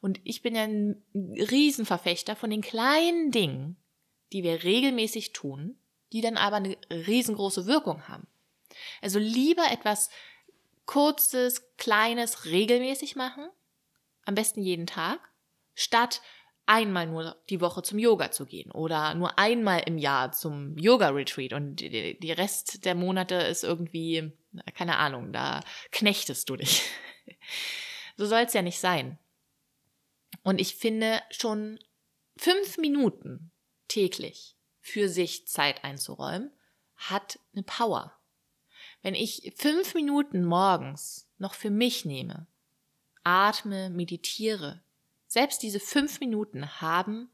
Und 0.00 0.20
ich 0.24 0.42
bin 0.42 0.54
ja 0.54 0.62
ein 0.62 1.02
Riesenverfechter 1.14 2.36
von 2.36 2.50
den 2.50 2.62
kleinen 2.62 3.30
Dingen, 3.30 3.76
die 4.32 4.42
wir 4.42 4.64
regelmäßig 4.64 5.32
tun, 5.32 5.77
die 6.12 6.20
dann 6.20 6.36
aber 6.36 6.56
eine 6.56 6.76
riesengroße 6.90 7.66
Wirkung 7.66 8.08
haben. 8.08 8.26
Also 9.02 9.18
lieber 9.18 9.64
etwas 9.70 10.10
Kurzes, 10.86 11.76
Kleines 11.76 12.46
regelmäßig 12.46 13.16
machen, 13.16 13.48
am 14.24 14.34
besten 14.34 14.62
jeden 14.62 14.86
Tag, 14.86 15.20
statt 15.74 16.22
einmal 16.66 17.06
nur 17.06 17.36
die 17.48 17.60
Woche 17.60 17.82
zum 17.82 17.98
Yoga 17.98 18.30
zu 18.30 18.44
gehen 18.44 18.70
oder 18.70 19.14
nur 19.14 19.38
einmal 19.38 19.82
im 19.86 19.96
Jahr 19.96 20.32
zum 20.32 20.76
Yoga-Retreat 20.76 21.54
und 21.54 21.76
die 21.76 22.32
Rest 22.32 22.84
der 22.84 22.94
Monate 22.94 23.36
ist 23.36 23.64
irgendwie, 23.64 24.32
keine 24.74 24.96
Ahnung, 24.98 25.32
da 25.32 25.60
knechtest 25.90 26.48
du 26.48 26.56
dich. 26.56 26.82
So 28.20 28.26
soll 28.26 28.40
es 28.40 28.52
ja 28.52 28.62
nicht 28.62 28.80
sein. 28.80 29.16
Und 30.42 30.60
ich 30.60 30.74
finde 30.74 31.22
schon 31.30 31.78
fünf 32.36 32.76
Minuten 32.76 33.52
täglich 33.86 34.57
für 34.88 35.08
sich 35.08 35.46
Zeit 35.46 35.84
einzuräumen, 35.84 36.50
hat 36.96 37.38
eine 37.52 37.62
Power. 37.62 38.12
Wenn 39.02 39.14
ich 39.14 39.52
fünf 39.56 39.94
Minuten 39.94 40.44
morgens 40.44 41.28
noch 41.38 41.54
für 41.54 41.70
mich 41.70 42.04
nehme, 42.04 42.46
atme, 43.22 43.90
meditiere, 43.90 44.82
selbst 45.26 45.62
diese 45.62 45.78
fünf 45.78 46.20
Minuten 46.20 46.80
haben 46.80 47.30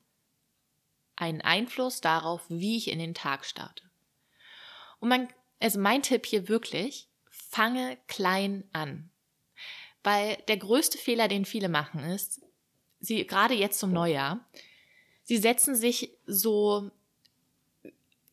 einen 1.16 1.40
Einfluss 1.40 2.00
darauf, 2.00 2.42
wie 2.48 2.76
ich 2.76 2.88
in 2.88 2.98
den 2.98 3.14
Tag 3.14 3.44
starte. 3.44 3.84
Und 4.98 5.08
mein, 5.08 5.28
also 5.60 5.78
mein 5.78 6.02
Tipp 6.02 6.26
hier 6.26 6.48
wirklich, 6.48 7.08
fange 7.30 7.98
klein 8.08 8.64
an. 8.72 9.10
Weil 10.02 10.36
der 10.48 10.56
größte 10.56 10.98
Fehler, 10.98 11.28
den 11.28 11.44
viele 11.44 11.68
machen, 11.68 12.00
ist, 12.00 12.42
sie 13.00 13.26
gerade 13.26 13.54
jetzt 13.54 13.78
zum 13.78 13.92
Neujahr, 13.92 14.44
sie 15.22 15.38
setzen 15.38 15.76
sich 15.76 16.10
so 16.26 16.90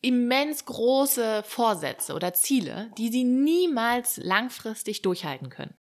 immens 0.02 0.64
große 0.64 1.42
Vorsätze 1.44 2.14
oder 2.14 2.34
Ziele, 2.34 2.90
die 2.98 3.08
sie 3.08 3.24
niemals 3.24 4.18
langfristig 4.18 5.00
durchhalten 5.02 5.48
können. 5.48 5.74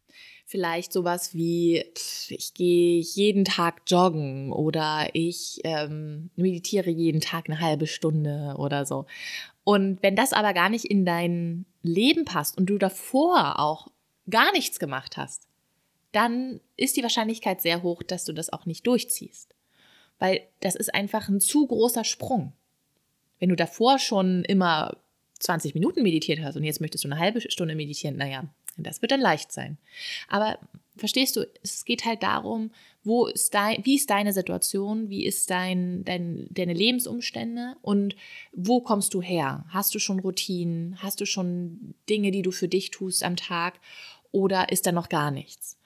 Vielleicht 0.45 0.93
sowas 0.93 1.35
wie, 1.35 1.85
ich 2.29 2.55
gehe 2.55 3.01
jeden 3.01 3.45
Tag 3.45 3.83
joggen 3.87 4.51
oder 4.51 5.09
ich 5.13 5.61
ähm, 5.65 6.31
meditiere 6.37 6.91
jeden 6.91 7.21
Tag 7.21 7.49
eine 7.49 7.61
halbe 7.61 7.87
Stunde 7.87 8.55
oder 8.57 8.87
so. 8.87 9.07
Und 9.65 10.03
wenn 10.03 10.17
das 10.17 10.33
aber 10.33 10.55
gar 10.55 10.71
nicht 10.71 10.87
in 10.87 11.05
dein 11.05 11.67
Leben 11.83 12.25
passt 12.25 12.57
und 12.57 12.67
du 12.67 12.79
davor 12.79 13.59
auch 13.59 13.89
gar 14.31 14.51
nichts 14.53 14.79
gemacht 14.79 15.19
hast, 15.19 15.47
dann 16.13 16.61
ist 16.77 16.97
die 16.97 17.03
Wahrscheinlichkeit 17.03 17.61
sehr 17.61 17.83
hoch, 17.83 18.03
dass 18.03 18.25
du 18.25 18.33
das 18.33 18.51
auch 18.51 18.65
nicht 18.65 18.87
durchziehst. 18.87 19.55
Weil 20.19 20.41
das 20.61 20.75
ist 20.75 20.95
einfach 20.95 21.29
ein 21.29 21.41
zu 21.41 21.67
großer 21.67 22.05
Sprung. 22.05 22.55
Wenn 23.39 23.49
du 23.49 23.57
davor 23.57 23.99
schon 23.99 24.45
immer 24.45 24.97
20 25.39 25.75
Minuten 25.75 26.03
meditiert 26.03 26.41
hast 26.43 26.57
und 26.57 26.65
jetzt 26.65 26.81
möchtest 26.81 27.05
du 27.05 27.09
eine 27.09 27.19
halbe 27.19 27.41
Stunde 27.41 27.75
meditieren, 27.75 28.17
naja, 28.17 28.45
das 28.77 29.03
wird 29.03 29.13
dann 29.13 29.21
leicht 29.21 29.53
sein. 29.53 29.79
Aber 30.29 30.59
verstehst 30.97 31.37
du, 31.37 31.49
es 31.63 31.85
geht 31.85 32.05
halt 32.05 32.23
darum, 32.23 32.71
wo 33.05 33.27
ist 33.27 33.55
dein, 33.55 33.85
wie 33.85 33.97
ist 33.97 34.11
deine 34.11 34.33
Situation, 34.33 35.09
wie 35.09 35.25
ist 35.25 35.51
dein, 35.51 36.05
dein, 36.05 36.47
deine 36.51 36.75
Lebensumstände 36.75 37.77
und 37.83 38.15
wo 38.53 38.81
kommst 38.81 39.15
du 39.15 39.23
her? 39.23 39.65
Hast 39.69 39.95
du 39.95 39.99
schon 39.99 40.21
Routinen? 40.21 41.01
Hast 41.03 41.21
du 41.21 41.27
schon 41.27 41.95
Dinge, 42.09 42.31
die 42.31 42.43
du 42.43 42.51
für 42.51 42.69
dich 42.69 42.91
tust 42.91 43.23
am 43.23 43.37
Tag? 43.37 43.81
Oder 44.31 44.71
ist 44.71 44.87
da 44.87 44.93
noch 44.93 45.09
gar 45.09 45.31
nichts? 45.31 45.79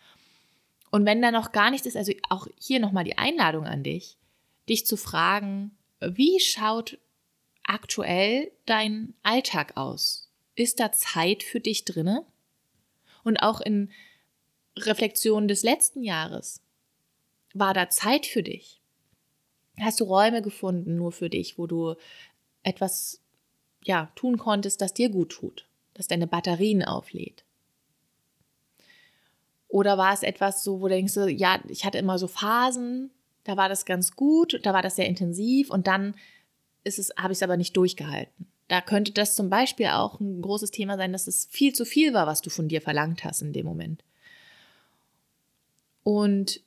Und 0.91 1.07
wenn 1.07 1.23
da 1.23 1.31
noch 1.31 1.53
gar 1.53 1.71
nichts 1.71 1.87
ist, 1.87 1.97
also 1.97 2.13
auch 2.29 2.47
hier 2.61 2.81
nochmal 2.81 3.05
die 3.05 3.17
Einladung 3.17 3.65
an 3.65 3.83
dich, 3.83 4.19
dich 4.69 4.85
zu 4.85 4.97
fragen, 4.97 5.71
wie 6.01 6.39
schaut 6.41 6.99
aktuell 7.65 8.51
dein 8.67 9.15
Alltag 9.23 9.77
aus? 9.77 10.31
Ist 10.55 10.81
da 10.81 10.93
Zeit 10.93 11.43
für 11.43 11.61
dich 11.61 11.85
drinne? 11.85 12.25
Und 13.25 13.39
auch 13.39 13.61
in 13.61 13.91
Reflexion 14.77 15.49
des 15.49 15.63
letzten 15.63 16.03
Jahres, 16.03 16.63
war 17.55 17.75
da 17.75 17.89
Zeit 17.89 18.27
für 18.27 18.43
dich? 18.43 18.81
Hast 19.81 20.01
du 20.01 20.05
Räume 20.05 20.43
gefunden 20.43 20.97
nur 20.97 21.13
für 21.13 21.31
dich, 21.31 21.59
wo 21.59 21.67
du 21.67 21.95
etwas 22.63 23.21
ja, 23.85 24.11
tun 24.15 24.39
konntest, 24.39 24.81
das 24.81 24.95
dir 24.95 25.09
gut 25.09 25.33
tut, 25.33 25.67
das 25.95 26.09
deine 26.09 26.27
Batterien 26.27 26.85
auflädt? 26.85 27.45
Oder 29.69 29.97
war 29.97 30.13
es 30.13 30.23
etwas 30.23 30.63
so, 30.63 30.81
wo 30.81 30.89
du 30.89 30.95
denkst, 30.95 31.15
ja, 31.29 31.61
ich 31.69 31.85
hatte 31.85 31.99
immer 31.99 32.19
so 32.19 32.29
Phasen, 32.29 33.11
da 33.45 33.57
war 33.57 33.69
das 33.69 33.87
ganz 33.87 34.15
gut, 34.15 34.61
da 34.65 34.75
war 34.75 34.83
das 34.83 34.97
sehr 34.97 35.07
intensiv 35.07 35.71
und 35.71 35.87
dann 35.87 36.15
ist 36.85 36.99
es, 36.99 37.13
habe 37.17 37.33
ich 37.33 37.39
es 37.39 37.43
aber 37.43 37.57
nicht 37.57 37.77
durchgehalten. 37.77 38.47
Da 38.69 38.81
könnte 38.81 39.13
das 39.13 39.37
zum 39.37 39.51
Beispiel 39.51 39.87
auch 39.87 40.21
ein 40.21 40.41
großes 40.41 40.71
Thema 40.71 40.97
sein, 40.97 41.13
dass 41.13 41.27
es 41.27 41.47
viel 41.51 41.75
zu 41.75 41.85
viel 41.85 42.15
war, 42.15 42.27
was 42.27 42.41
du 42.41 42.51
von 42.51 42.69
dir 42.69 42.81
verlangt 42.81 43.25
hast 43.25 43.43
in 43.43 43.53
dem 43.53 43.67
Moment. 43.67 44.03
Und 46.05 46.61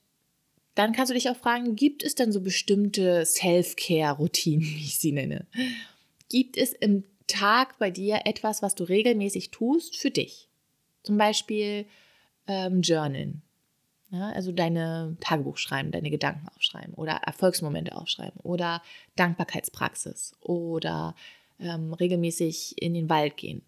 dann 0.76 0.92
kannst 0.92 1.10
du 1.10 1.14
dich 1.14 1.30
auch 1.30 1.38
fragen, 1.38 1.76
gibt 1.76 2.04
es 2.04 2.16
denn 2.16 2.32
so 2.32 2.42
bestimmte 2.42 3.26
Self-Care-Routinen, 3.26 4.62
wie 4.66 4.84
ich 4.84 5.00
sie 5.00 5.14
nenne? 5.14 5.48
Gibt 6.30 6.58
es 6.58 6.74
im 6.74 7.04
Tag 7.28 7.80
bei 7.80 7.90
dir 7.90 8.22
etwas, 8.26 8.62
was 8.62 8.76
du 8.76 8.84
regelmäßig 8.84 9.52
tust 9.52 9.98
für 9.98 10.12
dich? 10.12 10.48
Zum 11.04 11.18
Beispiel 11.18 11.86
ähm, 12.48 12.82
Journalen. 12.82 13.42
Ja, 14.12 14.30
also 14.30 14.52
deine 14.52 15.18
Tagebuch 15.20 15.58
schreiben, 15.58 15.92
deine 15.92 16.12
Gedanken 16.12 16.48
aufschreiben 16.56 16.94
oder 16.94 17.14
Erfolgsmomente 17.26 17.96
aufschreiben 17.96 18.40
oder 18.42 18.82
Dankbarkeitspraxis 19.16 20.34
oder 20.42 21.16
ähm, 21.60 21.94
regelmäßig 21.94 22.82
in 22.82 22.94
den 22.94 23.10
Wald 23.10 23.36
gehen. 23.36 23.64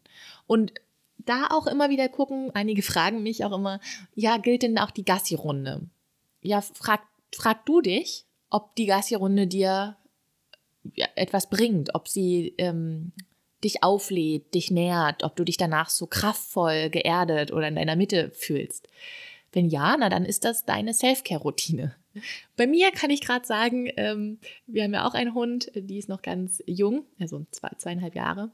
Und 0.46 0.74
da 1.18 1.48
auch 1.50 1.68
immer 1.68 1.90
wieder 1.90 2.08
gucken, 2.08 2.52
einige 2.54 2.82
fragen 2.84 3.24
mich 3.24 3.44
auch 3.46 3.52
immer, 3.52 3.80
ja, 4.16 4.38
gilt 4.38 4.64
denn 4.64 4.78
auch 4.78 4.92
die 4.92 5.06
Gassi-Runde? 5.06 5.90
Ja, 6.42 6.62
frag, 6.62 7.02
frag 7.34 7.66
du 7.66 7.82
dich, 7.82 8.26
ob 8.50 8.76
die 8.76 8.86
Gassi-Runde 8.86 9.48
dir 9.48 9.98
etwas 11.16 11.50
bringt, 11.50 11.96
ob 11.96 12.08
sie 12.08 12.54
ähm, 12.58 13.12
dich 13.64 13.84
auflädt, 13.84 14.54
dich 14.54 14.72
nährt, 14.72 15.24
ob 15.24 15.36
du 15.36 15.44
dich 15.44 15.58
danach 15.58 15.90
so 15.90 16.08
kraftvoll, 16.08 16.90
geerdet 16.90 17.52
oder 17.52 17.68
in 17.68 17.76
deiner 17.76 17.96
Mitte 17.96 18.32
fühlst. 18.32 18.88
Wenn 19.58 19.70
ja, 19.70 19.98
na 19.98 20.10
dann 20.10 20.24
ist 20.24 20.46
das 20.46 20.66
deine 20.66 20.94
Self-Care-Routine. 20.94 21.96
Bei 22.58 22.68
mir 22.68 22.92
kann 22.92 23.10
ich 23.10 23.22
gerade 23.22 23.44
sagen, 23.44 23.90
ähm, 23.98 24.38
wir 24.68 24.84
haben 24.84 24.94
ja 24.94 25.08
auch 25.08 25.16
einen 25.16 25.34
Hund, 25.34 25.72
die 25.74 25.98
ist 25.98 26.10
noch 26.10 26.22
ganz 26.22 26.62
jung, 26.68 27.08
also 27.18 27.44
zwei, 27.50 27.72
zweieinhalb 27.76 28.14
Jahre, 28.14 28.52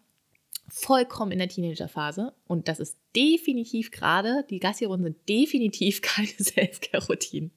vollkommen 0.70 1.34
in 1.34 1.40
der 1.40 1.50
Teenagerphase. 1.50 2.32
Und 2.48 2.70
das 2.70 2.80
ist 2.80 2.98
definitiv 3.18 3.92
gerade, 3.92 4.46
die 4.50 4.62
Gassi-Runden 4.62 5.04
sind 5.04 5.28
definitiv 5.28 6.02
keine 6.02 6.30
Self-Care-Routine. 6.30 7.50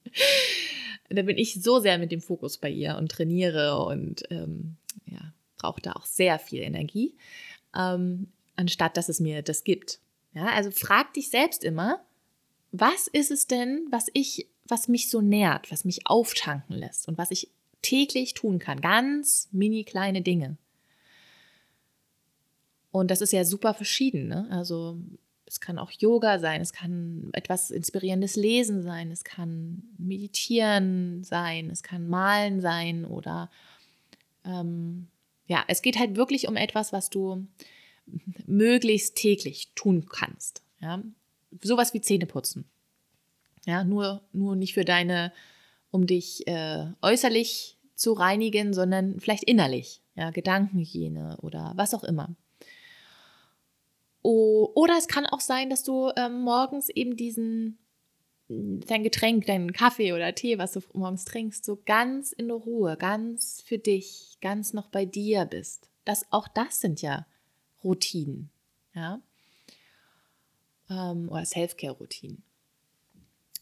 Da 1.09 1.21
bin 1.21 1.37
ich 1.37 1.63
so 1.63 1.79
sehr 1.79 1.99
mit 1.99 2.11
dem 2.11 2.19
Fokus 2.19 2.57
bei 2.57 2.69
ihr 2.69 2.97
und 2.97 3.09
trainiere 3.09 3.81
und 3.85 4.23
ähm, 4.29 4.75
ja, 5.05 5.33
brauche 5.57 5.79
da 5.79 5.93
auch 5.93 6.05
sehr 6.05 6.37
viel 6.37 6.63
Energie, 6.63 7.15
ähm, 7.73 8.27
anstatt 8.57 8.97
dass 8.97 9.07
es 9.07 9.21
mir 9.21 9.41
das 9.41 9.63
gibt. 9.63 10.01
Ja, 10.33 10.47
also 10.47 10.69
frag 10.69 11.13
dich 11.13 11.29
selbst 11.29 11.63
immer, 11.63 12.05
was 12.71 13.07
ist 13.07 13.31
es 13.31 13.47
denn, 13.47 13.87
was 13.89 14.07
ich, 14.13 14.47
was 14.67 14.87
mich 14.87 15.09
so 15.09 15.21
nährt, 15.21 15.71
was 15.71 15.85
mich 15.85 16.07
auftanken 16.07 16.75
lässt 16.75 17.07
und 17.07 17.17
was 17.17 17.31
ich 17.31 17.49
täglich 17.81 18.33
tun 18.33 18.59
kann? 18.59 18.81
Ganz 18.81 19.49
mini 19.51 19.83
kleine 19.83 20.21
Dinge. 20.21 20.57
Und 22.91 23.11
das 23.11 23.21
ist 23.21 23.33
ja 23.33 23.45
super 23.45 23.73
verschieden. 23.73 24.27
Ne? 24.27 24.47
Also 24.49 24.97
es 25.45 25.59
kann 25.59 25.79
auch 25.79 25.91
Yoga 25.91 26.39
sein, 26.39 26.61
es 26.61 26.73
kann 26.73 27.29
etwas 27.33 27.71
inspirierendes 27.71 28.35
Lesen 28.35 28.81
sein, 28.81 29.11
es 29.11 29.23
kann 29.23 29.83
Meditieren 29.97 31.23
sein, 31.23 31.69
es 31.69 31.83
kann 31.83 32.07
Malen 32.07 32.59
sein 32.59 33.05
oder 33.05 33.49
ähm, 34.43 35.07
ja, 35.47 35.63
es 35.67 35.81
geht 35.81 35.97
halt 35.97 36.17
wirklich 36.17 36.47
um 36.47 36.57
etwas, 36.57 36.91
was 36.91 37.09
du 37.09 37.47
möglichst 38.45 39.15
täglich 39.15 39.71
tun 39.75 40.07
kannst. 40.09 40.63
Ja? 40.81 41.01
Sowas 41.61 41.93
wie 41.93 42.01
Zähne 42.01 42.25
putzen. 42.25 42.65
Ja, 43.65 43.83
nur, 43.83 44.21
nur 44.31 44.55
nicht 44.55 44.73
für 44.73 44.85
deine, 44.85 45.33
um 45.91 46.07
dich 46.07 46.47
äh, 46.47 46.85
äußerlich 47.01 47.77
zu 47.95 48.13
reinigen, 48.13 48.73
sondern 48.73 49.19
vielleicht 49.19 49.43
innerlich. 49.43 50.01
Ja, 50.15 50.31
Gedankenhygiene 50.31 51.37
oder 51.41 51.73
was 51.75 51.93
auch 51.93 52.03
immer. 52.03 52.35
Oh, 54.21 54.71
oder 54.73 54.97
es 54.97 55.07
kann 55.07 55.25
auch 55.25 55.41
sein, 55.41 55.69
dass 55.69 55.83
du 55.83 56.11
ähm, 56.15 56.41
morgens 56.41 56.89
eben 56.89 57.15
diesen, 57.15 57.77
dein 58.47 59.03
Getränk, 59.03 59.45
deinen 59.45 59.73
Kaffee 59.73 60.13
oder 60.13 60.33
Tee, 60.33 60.57
was 60.57 60.73
du 60.73 60.81
morgens 60.93 61.25
trinkst, 61.25 61.63
so 61.63 61.79
ganz 61.85 62.31
in 62.31 62.49
Ruhe, 62.51 62.97
ganz 62.97 63.61
für 63.65 63.77
dich, 63.77 64.37
ganz 64.41 64.73
noch 64.73 64.87
bei 64.87 65.05
dir 65.05 65.45
bist. 65.45 65.89
Das, 66.03 66.25
auch 66.31 66.47
das 66.47 66.79
sind 66.79 67.01
ja 67.01 67.25
Routinen. 67.83 68.49
Ja 68.93 69.21
ähm, 70.89 71.29
oder 71.29 71.45
Self-Care-Routinen. 71.45 72.43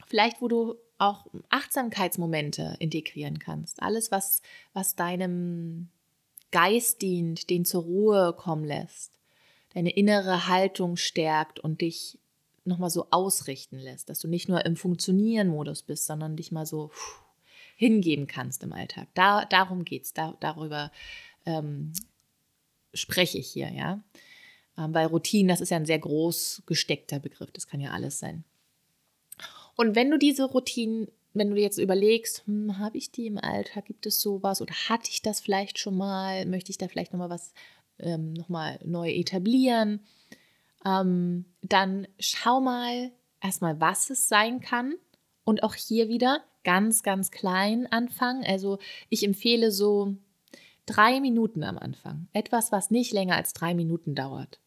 Vielleicht, 0.07 0.41
wo 0.41 0.47
du 0.47 0.75
auch 0.97 1.25
Achtsamkeitsmomente 1.49 2.75
integrieren 2.79 3.39
kannst. 3.39 3.81
Alles, 3.81 4.11
was, 4.11 4.41
was 4.73 4.95
deinem 4.95 5.89
Geist 6.51 7.01
dient, 7.01 7.49
den 7.49 7.65
zur 7.65 7.83
Ruhe 7.83 8.33
kommen 8.37 8.63
lässt, 8.63 9.19
deine 9.73 9.89
innere 9.89 10.47
Haltung 10.47 10.95
stärkt 10.95 11.59
und 11.59 11.81
dich 11.81 12.17
nochmal 12.63 12.89
so 12.89 13.07
ausrichten 13.11 13.77
lässt, 13.77 14.09
dass 14.09 14.19
du 14.19 14.27
nicht 14.27 14.47
nur 14.47 14.65
im 14.65 14.75
Funktionieren-Modus 14.75 15.83
bist, 15.83 16.05
sondern 16.05 16.35
dich 16.35 16.51
mal 16.51 16.65
so 16.65 16.91
hingeben 17.75 18.27
kannst 18.27 18.63
im 18.63 18.73
Alltag. 18.73 19.07
Da, 19.13 19.45
darum 19.45 19.83
geht 19.83 20.03
es, 20.03 20.13
da, 20.13 20.35
darüber 20.39 20.91
ähm, 21.45 21.91
spreche 22.93 23.37
ich 23.37 23.49
hier, 23.49 23.71
ja. 23.71 24.01
Ähm, 24.77 24.93
weil 24.93 25.07
Routinen, 25.07 25.47
das 25.47 25.61
ist 25.61 25.69
ja 25.69 25.77
ein 25.77 25.85
sehr 25.85 25.99
groß 25.99 26.63
gesteckter 26.65 27.19
Begriff, 27.19 27.51
das 27.51 27.67
kann 27.67 27.79
ja 27.79 27.91
alles 27.91 28.19
sein. 28.19 28.43
Und 29.75 29.95
wenn 29.95 30.09
du 30.09 30.17
diese 30.17 30.45
Routinen, 30.45 31.07
wenn 31.33 31.51
du 31.51 31.61
jetzt 31.61 31.77
überlegst, 31.77 32.43
hm, 32.45 32.77
habe 32.77 32.97
ich 32.97 33.11
die 33.11 33.27
im 33.27 33.37
Alltag, 33.37 33.85
gibt 33.85 34.05
es 34.05 34.21
sowas 34.21 34.61
oder 34.61 34.73
hatte 34.73 35.09
ich 35.09 35.21
das 35.21 35.41
vielleicht 35.41 35.79
schon 35.79 35.97
mal, 35.97 36.45
möchte 36.45 36.71
ich 36.71 36.77
da 36.77 36.87
vielleicht 36.87 37.13
nochmal 37.13 37.29
was 37.29 37.53
ähm, 37.99 38.33
nochmal 38.33 38.79
neu 38.83 39.09
etablieren, 39.09 40.01
ähm, 40.85 41.45
dann 41.61 42.07
schau 42.19 42.59
mal 42.59 43.11
erstmal, 43.41 43.79
was 43.79 44.09
es 44.09 44.27
sein 44.27 44.59
kann 44.59 44.95
und 45.43 45.63
auch 45.63 45.75
hier 45.75 46.09
wieder 46.09 46.41
ganz, 46.63 47.03
ganz 47.03 47.31
klein 47.31 47.87
anfangen. 47.91 48.43
Also 48.45 48.79
ich 49.09 49.23
empfehle 49.23 49.71
so 49.71 50.15
drei 50.85 51.19
Minuten 51.19 51.63
am 51.63 51.77
Anfang. 51.77 52.27
Etwas, 52.33 52.71
was 52.71 52.91
nicht 52.91 53.13
länger 53.13 53.35
als 53.35 53.53
drei 53.53 53.73
Minuten 53.73 54.15
dauert 54.15 54.59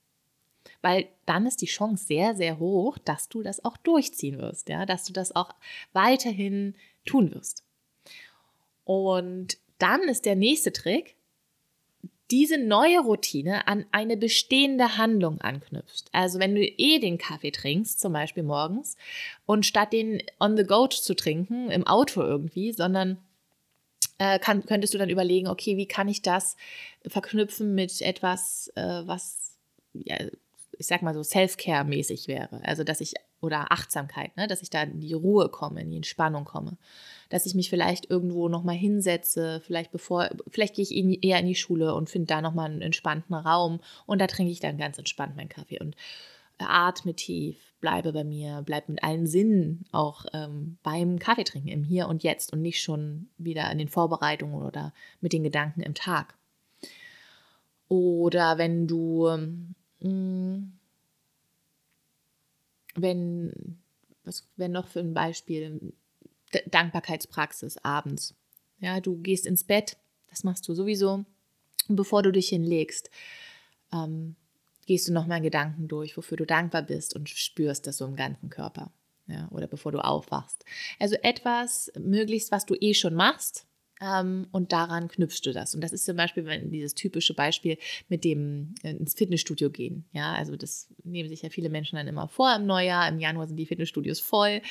weil 0.83 1.09
dann 1.27 1.47
ist 1.47 1.63
die 1.63 1.67
Chance 1.67 2.05
sehr, 2.05 2.35
sehr 2.35 2.59
hoch, 2.59 2.99
dass 2.99 3.29
du 3.29 3.43
das 3.43 3.65
auch 3.65 3.77
durchziehen 3.77 4.39
wirst, 4.39 4.69
ja, 4.69 4.87
dass 4.87 5.05
du 5.05 5.13
das 5.13 5.35
auch 5.35 5.55
weiterhin 5.93 6.75
tun 7.05 7.35
wirst. 7.35 7.65
Und 8.85 9.59
dann 9.79 10.03
ist 10.03 10.25
der 10.25 10.37
nächste 10.37 10.73
Trick, 10.73 11.17
diese 12.31 12.59
neue 12.59 13.01
Routine 13.01 13.67
an 13.69 13.87
eine 13.91 14.17
bestehende 14.17 14.99
Handlung 14.99 15.41
anknüpft. 15.41 16.09
Also 16.13 16.39
wenn 16.39 16.55
du 16.55 16.63
eh 16.63 16.99
den 16.99 17.17
Kaffee 17.17 17.51
trinkst, 17.51 18.01
zum 18.01 18.13
Beispiel 18.13 18.43
morgens, 18.43 18.97
und 19.47 19.65
statt 19.65 19.93
den 19.93 20.23
on 20.39 20.57
the 20.57 20.65
go 20.65 20.87
zu 20.89 21.15
trinken, 21.15 21.71
im 21.71 21.87
Auto 21.87 22.21
irgendwie, 22.21 22.73
sondern 22.73 23.19
äh, 24.19 24.39
kann, 24.39 24.67
könntest 24.67 24.93
du 24.93 24.99
dann 24.99 25.09
überlegen, 25.09 25.49
okay, 25.49 25.77
wie 25.77 25.87
kann 25.87 26.09
ich 26.09 26.21
das 26.21 26.57
verknüpfen 27.07 27.75
mit 27.75 28.03
etwas, 28.03 28.71
äh, 28.75 29.03
was 29.07 29.57
ja, 29.95 30.17
ich 30.79 30.87
sag 30.87 31.03
mal 31.03 31.13
so, 31.13 31.23
Self-Care-mäßig 31.23 32.29
wäre. 32.29 32.61
Also, 32.65 32.85
dass 32.85 33.01
ich, 33.01 33.15
oder 33.41 33.73
Achtsamkeit, 33.73 34.37
ne, 34.37 34.47
dass 34.47 34.63
ich 34.63 34.71
da 34.71 34.85
in 34.85 35.01
die 35.01 35.13
Ruhe 35.13 35.49
komme, 35.49 35.83
in 35.83 35.91
die 35.91 35.97
Entspannung 35.97 36.45
komme. 36.45 36.79
Dass 37.29 37.47
ich 37.47 37.55
mich 37.55 37.69
vielleicht 37.69 38.09
irgendwo 38.09 38.49
nochmal 38.49 38.77
hinsetze, 38.77 39.61
vielleicht 39.67 39.91
bevor, 39.91 40.31
vielleicht 40.49 40.77
gehe 40.77 40.85
ich 40.85 41.25
eher 41.25 41.41
in 41.41 41.47
die 41.47 41.57
Schule 41.57 41.95
und 41.95 42.09
finde 42.09 42.29
da 42.29 42.41
nochmal 42.41 42.71
einen 42.71 42.81
entspannten 42.81 43.35
Raum 43.35 43.81
und 44.07 44.21
da 44.21 44.29
trinke 44.29 44.53
ich 44.53 44.61
dann 44.61 44.79
ganz 44.79 44.99
entspannt 44.99 45.37
meinen 45.37 45.49
Kaffee 45.49 45.81
und 45.81 45.97
atme 46.59 47.15
tief, 47.15 47.75
bleibe 47.81 48.13
bei 48.13 48.25
mir, 48.25 48.63
bleibe 48.63 48.93
mit 48.93 49.03
allen 49.03 49.27
Sinnen 49.27 49.85
auch 49.93 50.27
ähm, 50.33 50.79
beim 50.83 51.19
Kaffeetrinken 51.19 51.71
im 51.71 51.85
Hier 51.85 52.09
und 52.09 52.23
Jetzt 52.23 52.53
und 52.53 52.63
nicht 52.63 52.83
schon 52.83 53.29
wieder 53.37 53.71
in 53.71 53.79
den 53.79 53.89
Vorbereitungen 53.89 54.65
oder 54.65 54.93
mit 55.21 55.33
den 55.33 55.43
Gedanken 55.43 55.83
im 55.83 55.95
Tag. 55.95 56.35
Oder 57.89 58.59
wenn 58.59 58.87
du 58.87 59.29
Mm. 59.29 59.75
Wenn, 60.01 60.73
was 64.25 64.47
wäre 64.57 64.71
noch 64.71 64.89
für 64.89 65.01
ein 65.01 65.15
Beispiel? 65.15 65.93
Dankbarkeitspraxis 66.67 67.79
abends. 67.79 68.35
Ja, 68.81 69.01
du 69.01 69.17
gehst 69.17 69.47
ins 69.47 69.65
Bett, 69.65 69.97
das 70.29 70.45
machst 70.45 70.67
du 70.69 70.75
sowieso. 70.75 71.25
Bevor 71.89 72.23
du 72.23 72.33
dich 72.33 72.49
hinlegst, 72.49 73.11
ähm, 73.93 74.37
gehst 74.87 75.09
du 75.09 75.13
nochmal 75.13 75.41
Gedanken 75.41 75.89
durch, 75.89 76.17
wofür 76.17 76.37
du 76.37 76.47
dankbar 76.47 76.83
bist 76.83 77.15
und 77.15 77.29
spürst 77.29 77.87
das 77.87 77.99
so 77.99 78.07
im 78.07 78.17
ganzen 78.17 78.51
Körper. 78.51 78.91
Ja, 79.27 79.49
oder 79.51 79.67
bevor 79.67 79.93
du 79.93 80.03
aufwachst. 80.03 80.65
Also 80.99 81.17
etwas, 81.17 81.93
möglichst, 81.99 82.51
was 82.51 82.65
du 82.65 82.75
eh 82.75 82.95
schon 82.95 83.15
machst, 83.15 83.67
und 84.01 84.73
daran 84.73 85.09
knüpfst 85.09 85.41
du 85.45 85.53
das. 85.53 85.75
Und 85.75 85.83
das 85.83 85.93
ist 85.93 86.05
zum 86.05 86.17
Beispiel 86.17 86.45
dieses 86.67 86.95
typische 86.95 87.35
Beispiel 87.35 87.79
mit 88.09 88.23
dem 88.23 88.75
äh, 88.83 88.91
ins 88.93 89.15
Fitnessstudio 89.15 89.71
gehen. 89.71 90.05
Ja, 90.13 90.35
also 90.35 90.57
das 90.57 90.89
nehmen 91.03 91.29
sich 91.29 91.43
ja 91.43 91.51
viele 91.51 91.69
Menschen 91.69 91.97
dann 91.97 92.07
immer 92.07 92.29
vor 92.29 92.55
im 92.55 92.67
Neujahr. 92.67 93.09
Im 93.09 93.19
Januar 93.19 93.49
sind 93.49 93.57
die 93.57 93.67
Fitnessstudios 93.67 94.21
voll. 94.21 94.63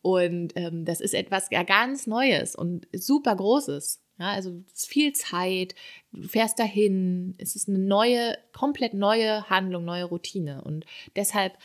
Und 0.00 0.52
ähm, 0.56 0.84
das 0.84 1.00
ist 1.00 1.14
etwas 1.14 1.48
ganz 1.50 2.08
Neues 2.08 2.56
und 2.56 2.88
super 2.92 3.36
Großes. 3.36 4.02
Ja, 4.18 4.32
also 4.32 4.62
viel 4.74 5.12
Zeit, 5.12 5.74
du 6.12 6.28
fährst 6.28 6.58
dahin, 6.58 7.34
es 7.38 7.56
ist 7.56 7.68
eine 7.68 7.78
neue, 7.78 8.36
komplett 8.52 8.94
neue 8.94 9.48
Handlung, 9.48 9.84
neue 9.84 10.04
Routine. 10.04 10.62
Und 10.62 10.86
deshalb 11.14 11.56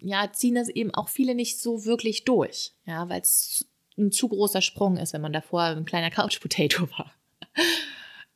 ja, 0.00 0.30
ziehen 0.32 0.54
das 0.54 0.68
eben 0.68 0.92
auch 0.92 1.08
viele 1.08 1.34
nicht 1.34 1.60
so 1.60 1.84
wirklich 1.84 2.24
durch, 2.24 2.72
ja, 2.86 3.08
weil 3.08 3.20
es 3.20 3.66
ein 3.96 4.12
zu 4.12 4.28
großer 4.28 4.62
Sprung 4.62 4.96
ist, 4.96 5.12
wenn 5.12 5.20
man 5.20 5.32
davor 5.32 5.62
ein 5.62 5.84
kleiner 5.84 6.10
Couch 6.10 6.40
Potato 6.40 6.88
war. 6.98 7.12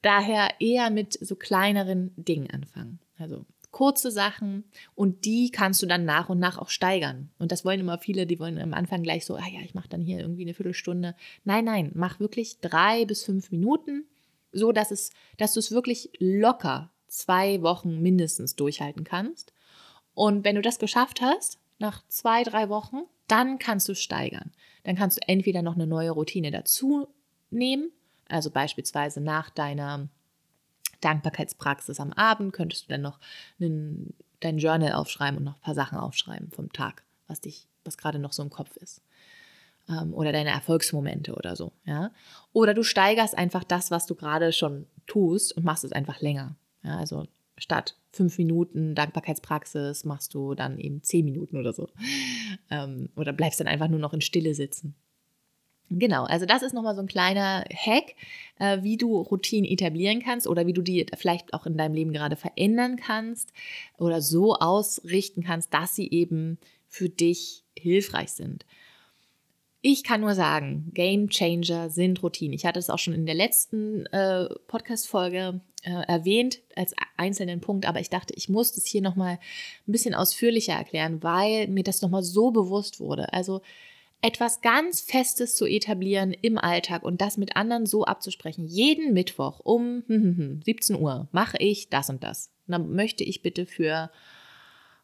Daher 0.02 0.48
eher 0.60 0.90
mit 0.90 1.18
so 1.20 1.34
kleineren 1.34 2.12
Dingen 2.16 2.50
anfangen. 2.50 3.00
Also 3.18 3.44
kurze 3.70 4.10
Sachen 4.10 4.64
und 4.94 5.24
die 5.24 5.50
kannst 5.50 5.82
du 5.82 5.86
dann 5.86 6.04
nach 6.04 6.28
und 6.28 6.38
nach 6.38 6.58
auch 6.58 6.68
steigern. 6.68 7.30
Und 7.38 7.52
das 7.52 7.64
wollen 7.64 7.80
immer 7.80 7.98
viele, 7.98 8.26
die 8.26 8.38
wollen 8.38 8.58
am 8.58 8.74
Anfang 8.74 9.02
gleich 9.02 9.24
so, 9.24 9.36
ah 9.36 9.46
ja, 9.46 9.60
ich 9.60 9.74
mache 9.74 9.88
dann 9.88 10.00
hier 10.00 10.20
irgendwie 10.20 10.42
eine 10.42 10.54
Viertelstunde. 10.54 11.14
Nein, 11.44 11.64
nein, 11.64 11.90
mach 11.94 12.20
wirklich 12.20 12.60
drei 12.60 13.04
bis 13.04 13.24
fünf 13.24 13.50
Minuten, 13.50 14.06
so 14.52 14.72
dass 14.72 14.90
es, 14.90 15.10
dass 15.36 15.52
du 15.52 15.60
es 15.60 15.70
wirklich 15.70 16.10
locker 16.18 16.90
zwei 17.08 17.62
Wochen 17.62 18.00
mindestens 18.00 18.56
durchhalten 18.56 19.04
kannst. 19.04 19.52
Und 20.14 20.44
wenn 20.44 20.56
du 20.56 20.62
das 20.62 20.78
geschafft 20.78 21.20
hast, 21.20 21.58
nach 21.78 22.06
zwei, 22.08 22.42
drei 22.42 22.68
Wochen, 22.68 23.02
dann 23.28 23.58
kannst 23.58 23.88
du 23.88 23.94
steigern. 23.94 24.52
Dann 24.84 24.96
kannst 24.96 25.18
du 25.18 25.28
entweder 25.28 25.62
noch 25.62 25.74
eine 25.74 25.86
neue 25.86 26.10
Routine 26.10 26.50
dazu 26.50 27.08
nehmen, 27.50 27.90
also 28.28 28.50
beispielsweise 28.50 29.20
nach 29.20 29.50
deiner 29.50 30.08
Dankbarkeitspraxis 31.00 32.00
am 32.00 32.12
Abend 32.12 32.52
könntest 32.52 32.84
du 32.84 32.88
dann 32.88 33.02
noch 33.02 33.18
einen, 33.60 34.14
dein 34.40 34.58
Journal 34.58 34.92
aufschreiben 34.92 35.38
und 35.38 35.44
noch 35.44 35.56
ein 35.56 35.62
paar 35.62 35.74
Sachen 35.74 35.98
aufschreiben 35.98 36.50
vom 36.50 36.72
Tag, 36.72 37.04
was 37.26 37.40
dich, 37.40 37.66
was 37.84 37.96
gerade 37.96 38.18
noch 38.18 38.32
so 38.32 38.42
im 38.42 38.50
Kopf 38.50 38.76
ist. 38.76 39.02
Ähm, 39.88 40.12
oder 40.12 40.32
deine 40.32 40.50
Erfolgsmomente 40.50 41.34
oder 41.34 41.56
so, 41.56 41.72
ja. 41.84 42.10
Oder 42.52 42.74
du 42.74 42.82
steigerst 42.82 43.36
einfach 43.36 43.64
das, 43.64 43.90
was 43.90 44.06
du 44.06 44.14
gerade 44.14 44.52
schon 44.52 44.86
tust 45.06 45.56
und 45.56 45.64
machst 45.64 45.84
es 45.84 45.92
einfach 45.92 46.20
länger. 46.20 46.56
Ja, 46.82 46.98
also 46.98 47.26
statt 47.56 47.96
fünf 48.12 48.38
Minuten 48.38 48.94
Dankbarkeitspraxis 48.94 50.04
machst 50.04 50.34
du 50.34 50.54
dann 50.54 50.78
eben 50.78 51.02
zehn 51.02 51.24
Minuten 51.24 51.56
oder 51.56 51.72
so. 51.72 51.88
Ähm, 52.70 53.08
oder 53.16 53.32
bleibst 53.32 53.60
dann 53.60 53.66
einfach 53.66 53.88
nur 53.88 54.00
noch 54.00 54.12
in 54.12 54.20
Stille 54.20 54.54
sitzen. 54.54 54.94
Genau, 55.90 56.24
also 56.24 56.44
das 56.44 56.62
ist 56.62 56.74
nochmal 56.74 56.94
so 56.94 57.00
ein 57.00 57.06
kleiner 57.06 57.64
Hack, 57.74 58.14
äh, 58.58 58.82
wie 58.82 58.98
du 58.98 59.20
Routinen 59.20 59.70
etablieren 59.70 60.22
kannst 60.22 60.46
oder 60.46 60.66
wie 60.66 60.74
du 60.74 60.82
die 60.82 61.06
vielleicht 61.16 61.54
auch 61.54 61.64
in 61.64 61.78
deinem 61.78 61.94
Leben 61.94 62.12
gerade 62.12 62.36
verändern 62.36 62.96
kannst 62.96 63.54
oder 63.96 64.20
so 64.20 64.54
ausrichten 64.54 65.42
kannst, 65.42 65.72
dass 65.72 65.94
sie 65.94 66.10
eben 66.10 66.58
für 66.88 67.08
dich 67.08 67.64
hilfreich 67.78 68.32
sind. 68.32 68.66
Ich 69.80 70.02
kann 70.02 70.20
nur 70.20 70.34
sagen, 70.34 70.90
Game 70.92 71.28
Changer 71.28 71.88
sind 71.88 72.20
Routinen. 72.22 72.52
Ich 72.52 72.66
hatte 72.66 72.80
es 72.80 72.90
auch 72.90 72.98
schon 72.98 73.14
in 73.14 73.26
der 73.26 73.36
letzten 73.36 74.06
äh, 74.06 74.48
Podcast-Folge 74.66 75.60
äh, 75.84 75.90
erwähnt 75.90 76.60
als 76.74 76.94
einzelnen 77.16 77.60
Punkt, 77.60 77.86
aber 77.86 78.00
ich 78.00 78.10
dachte, 78.10 78.34
ich 78.34 78.48
muss 78.48 78.72
das 78.72 78.86
hier 78.86 79.02
nochmal 79.02 79.38
ein 79.86 79.92
bisschen 79.92 80.14
ausführlicher 80.14 80.72
erklären, 80.72 81.22
weil 81.22 81.68
mir 81.68 81.84
das 81.84 82.02
nochmal 82.02 82.24
so 82.24 82.50
bewusst 82.50 82.98
wurde. 82.98 83.32
Also 83.32 83.62
etwas 84.20 84.62
ganz 84.62 85.00
Festes 85.00 85.54
zu 85.54 85.64
etablieren 85.64 86.32
im 86.32 86.58
Alltag 86.58 87.04
und 87.04 87.20
das 87.20 87.36
mit 87.36 87.54
anderen 87.54 87.86
so 87.86 88.04
abzusprechen. 88.04 88.66
Jeden 88.66 89.12
Mittwoch 89.12 89.60
um 89.60 90.02
17 90.64 90.96
Uhr 90.96 91.28
mache 91.30 91.58
ich 91.58 91.88
das 91.88 92.10
und 92.10 92.24
das. 92.24 92.50
Und 92.66 92.72
dann 92.72 92.92
möchte 92.92 93.22
ich 93.22 93.42
bitte 93.42 93.64
für, 93.64 94.10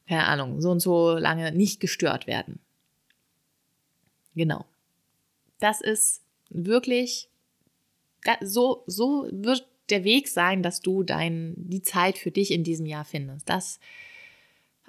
keine 0.08 0.26
Ahnung, 0.26 0.60
so 0.60 0.70
und 0.72 0.80
so 0.80 1.12
lange 1.12 1.52
nicht 1.52 1.78
gestört 1.78 2.26
werden. 2.26 2.58
Genau. 4.34 4.64
Das 5.60 5.80
ist 5.80 6.22
wirklich, 6.50 7.28
so, 8.40 8.82
so 8.86 9.28
wird 9.30 9.66
der 9.90 10.04
Weg 10.04 10.28
sein, 10.28 10.62
dass 10.62 10.80
du 10.80 11.02
dein, 11.02 11.54
die 11.56 11.82
Zeit 11.82 12.18
für 12.18 12.30
dich 12.30 12.50
in 12.50 12.64
diesem 12.64 12.86
Jahr 12.86 13.04
findest. 13.04 13.48
Das 13.48 13.78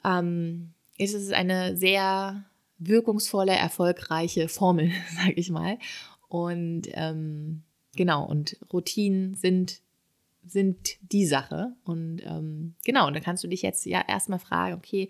ähm, 0.04 0.74
ist 0.98 1.34
eine 1.34 1.76
sehr 1.76 2.46
wirkungsvolle, 2.78 3.54
erfolgreiche 3.54 4.48
Formel, 4.48 4.92
sage 5.16 5.34
ich 5.34 5.50
mal. 5.50 5.78
Und 6.28 6.84
ähm, 6.94 7.64
genau, 7.96 8.26
und 8.26 8.58
Routinen 8.72 9.36
sind, 9.36 9.82
sind 10.46 10.98
die 11.12 11.26
Sache. 11.26 11.74
Und 11.84 12.22
ähm, 12.24 12.76
genau, 12.86 13.08
und 13.08 13.14
dann 13.14 13.24
kannst 13.24 13.44
du 13.44 13.48
dich 13.48 13.62
jetzt 13.62 13.86
ja 13.86 14.04
erstmal 14.08 14.40
fragen, 14.40 14.76
okay, 14.76 15.10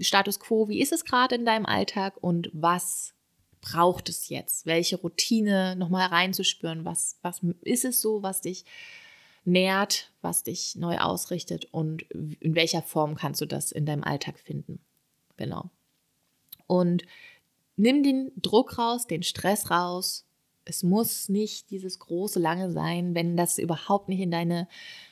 Status 0.00 0.40
quo, 0.40 0.68
wie 0.68 0.80
ist 0.80 0.92
es 0.92 1.04
gerade 1.04 1.34
in 1.34 1.46
deinem 1.46 1.66
Alltag 1.66 2.14
und 2.20 2.50
was 2.52 3.14
braucht 3.62 4.10
es 4.10 4.28
jetzt? 4.28 4.66
Welche 4.66 4.96
Routine 4.96 5.74
nochmal 5.76 6.08
reinzuspüren? 6.08 6.84
Was, 6.84 7.16
was 7.22 7.40
ist 7.62 7.86
es 7.86 8.02
so, 8.02 8.22
was 8.22 8.42
dich 8.42 8.66
nährt, 9.44 10.10
was 10.20 10.42
dich 10.42 10.76
neu 10.76 10.98
ausrichtet 10.98 11.66
und 11.72 12.02
in 12.02 12.54
welcher 12.54 12.82
Form 12.82 13.14
kannst 13.14 13.40
du 13.40 13.46
das 13.46 13.72
in 13.72 13.86
deinem 13.86 14.04
Alltag 14.04 14.38
finden? 14.38 14.80
Genau. 15.36 15.70
Und 16.66 17.04
nimm 17.76 18.02
den 18.02 18.32
Druck 18.36 18.78
raus, 18.78 19.06
den 19.06 19.22
Stress 19.22 19.70
raus. 19.70 20.26
Es 20.64 20.82
muss 20.82 21.28
nicht 21.28 21.70
dieses 21.70 21.98
große 21.98 22.38
Lange 22.38 22.70
sein, 22.70 23.14
wenn 23.14 23.36
das 23.36 23.58
überhaupt 23.58 24.08
nicht 24.08 24.20
in 24.20 24.30
deine 24.30 24.68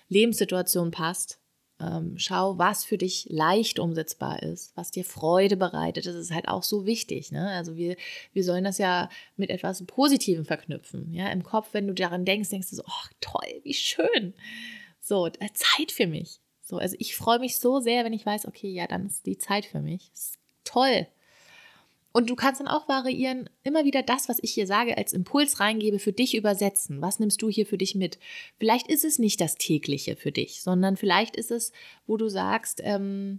Lebenssituation 0.09 0.91
passt. 0.91 1.40
Ähm, 1.81 2.15
schau, 2.19 2.59
was 2.59 2.85
für 2.85 2.99
dich 2.99 3.27
leicht 3.31 3.79
umsetzbar 3.79 4.43
ist, 4.43 4.77
was 4.77 4.91
dir 4.91 5.05
Freude 5.05 5.57
bereitet. 5.57 6.07
Das 6.07 6.15
ist 6.15 6.33
halt 6.33 6.49
auch 6.49 6.63
so 6.63 6.85
wichtig. 6.85 7.33
Ne? 7.33 7.49
Also 7.51 7.77
wir, 7.77 7.97
wir 8.33 8.45
sollen 8.45 8.65
das 8.65 8.79
ja 8.79 9.09
mit 9.37 9.51
etwas 9.51 9.85
Positivem 9.87 10.45
verknüpfen. 10.45 11.13
Ja? 11.13 11.31
Im 11.31 11.43
Kopf, 11.43 11.69
wenn 11.73 11.87
du 11.87 11.95
daran 11.95 12.25
denkst, 12.25 12.51
denkst 12.51 12.71
du 12.71 12.77
so, 12.77 12.83
oh 12.87 13.09
toll, 13.21 13.61
wie 13.63 13.75
schön. 13.75 14.35
So, 15.01 15.27
äh, 15.27 15.49
Zeit 15.55 15.93
für 15.93 16.07
mich. 16.07 16.41
So, 16.61 16.77
also 16.79 16.97
ich 16.99 17.17
freue 17.17 17.39
mich 17.39 17.57
so 17.59 17.81
sehr, 17.81 18.05
wenn 18.05 18.13
ich 18.13 18.27
weiß, 18.27 18.47
okay, 18.47 18.71
ja, 18.71 18.87
dann 18.87 19.07
ist 19.07 19.27
die 19.27 19.39
Zeit 19.39 19.65
für 19.65 19.81
mich. 19.81 20.11
toll. 20.65 21.07
Und 22.13 22.29
du 22.29 22.35
kannst 22.35 22.61
dann 22.61 22.67
auch 22.69 22.89
variieren, 22.89 23.49
immer 23.63 23.85
wieder 23.85 24.03
das, 24.03 24.29
was 24.29 24.39
ich 24.43 24.53
hier 24.53 24.67
sage, 24.67 24.99
als 24.99 25.13
Impuls 25.13 25.61
reingebe, 25.61 26.01
für 26.01 26.13
dich 26.13 26.35
übersetzen. 26.35 27.01
Was 27.01 27.21
nimmst 27.21 27.41
du 27.41 27.49
hier 27.49 27.67
für 27.67 27.79
dich 27.79 27.95
mit? 27.95 28.19
Vielleicht 28.59 28.89
ist 28.89 29.05
es 29.05 29.19
nicht 29.21 29.41
das 29.41 29.55
tägliche 29.55 30.17
für 30.17 30.33
dich, 30.33 30.63
sondern 30.63 30.97
vielleicht 30.97 31.37
ist 31.37 31.53
es, 31.53 31.71
wo 32.07 32.17
du 32.17 32.29
sagst, 32.29 32.81
ähm, 32.83 33.39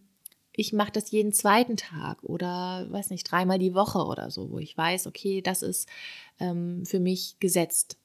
ich 0.56 0.72
mache 0.72 0.92
das 0.92 1.12
jeden 1.12 1.34
zweiten 1.34 1.76
Tag 1.76 2.24
oder 2.24 2.88
weiß 2.90 3.10
nicht, 3.10 3.30
dreimal 3.30 3.60
die 3.60 3.74
Woche 3.74 4.06
oder 4.06 4.32
so, 4.32 4.50
wo 4.52 4.60
ich 4.60 4.78
weiß, 4.78 5.08
okay, 5.08 5.42
das 5.42 5.64
ist 5.64 5.90
ähm, 6.40 6.86
für 6.86 7.00
mich 7.00 7.38
gesetzt. 7.40 7.98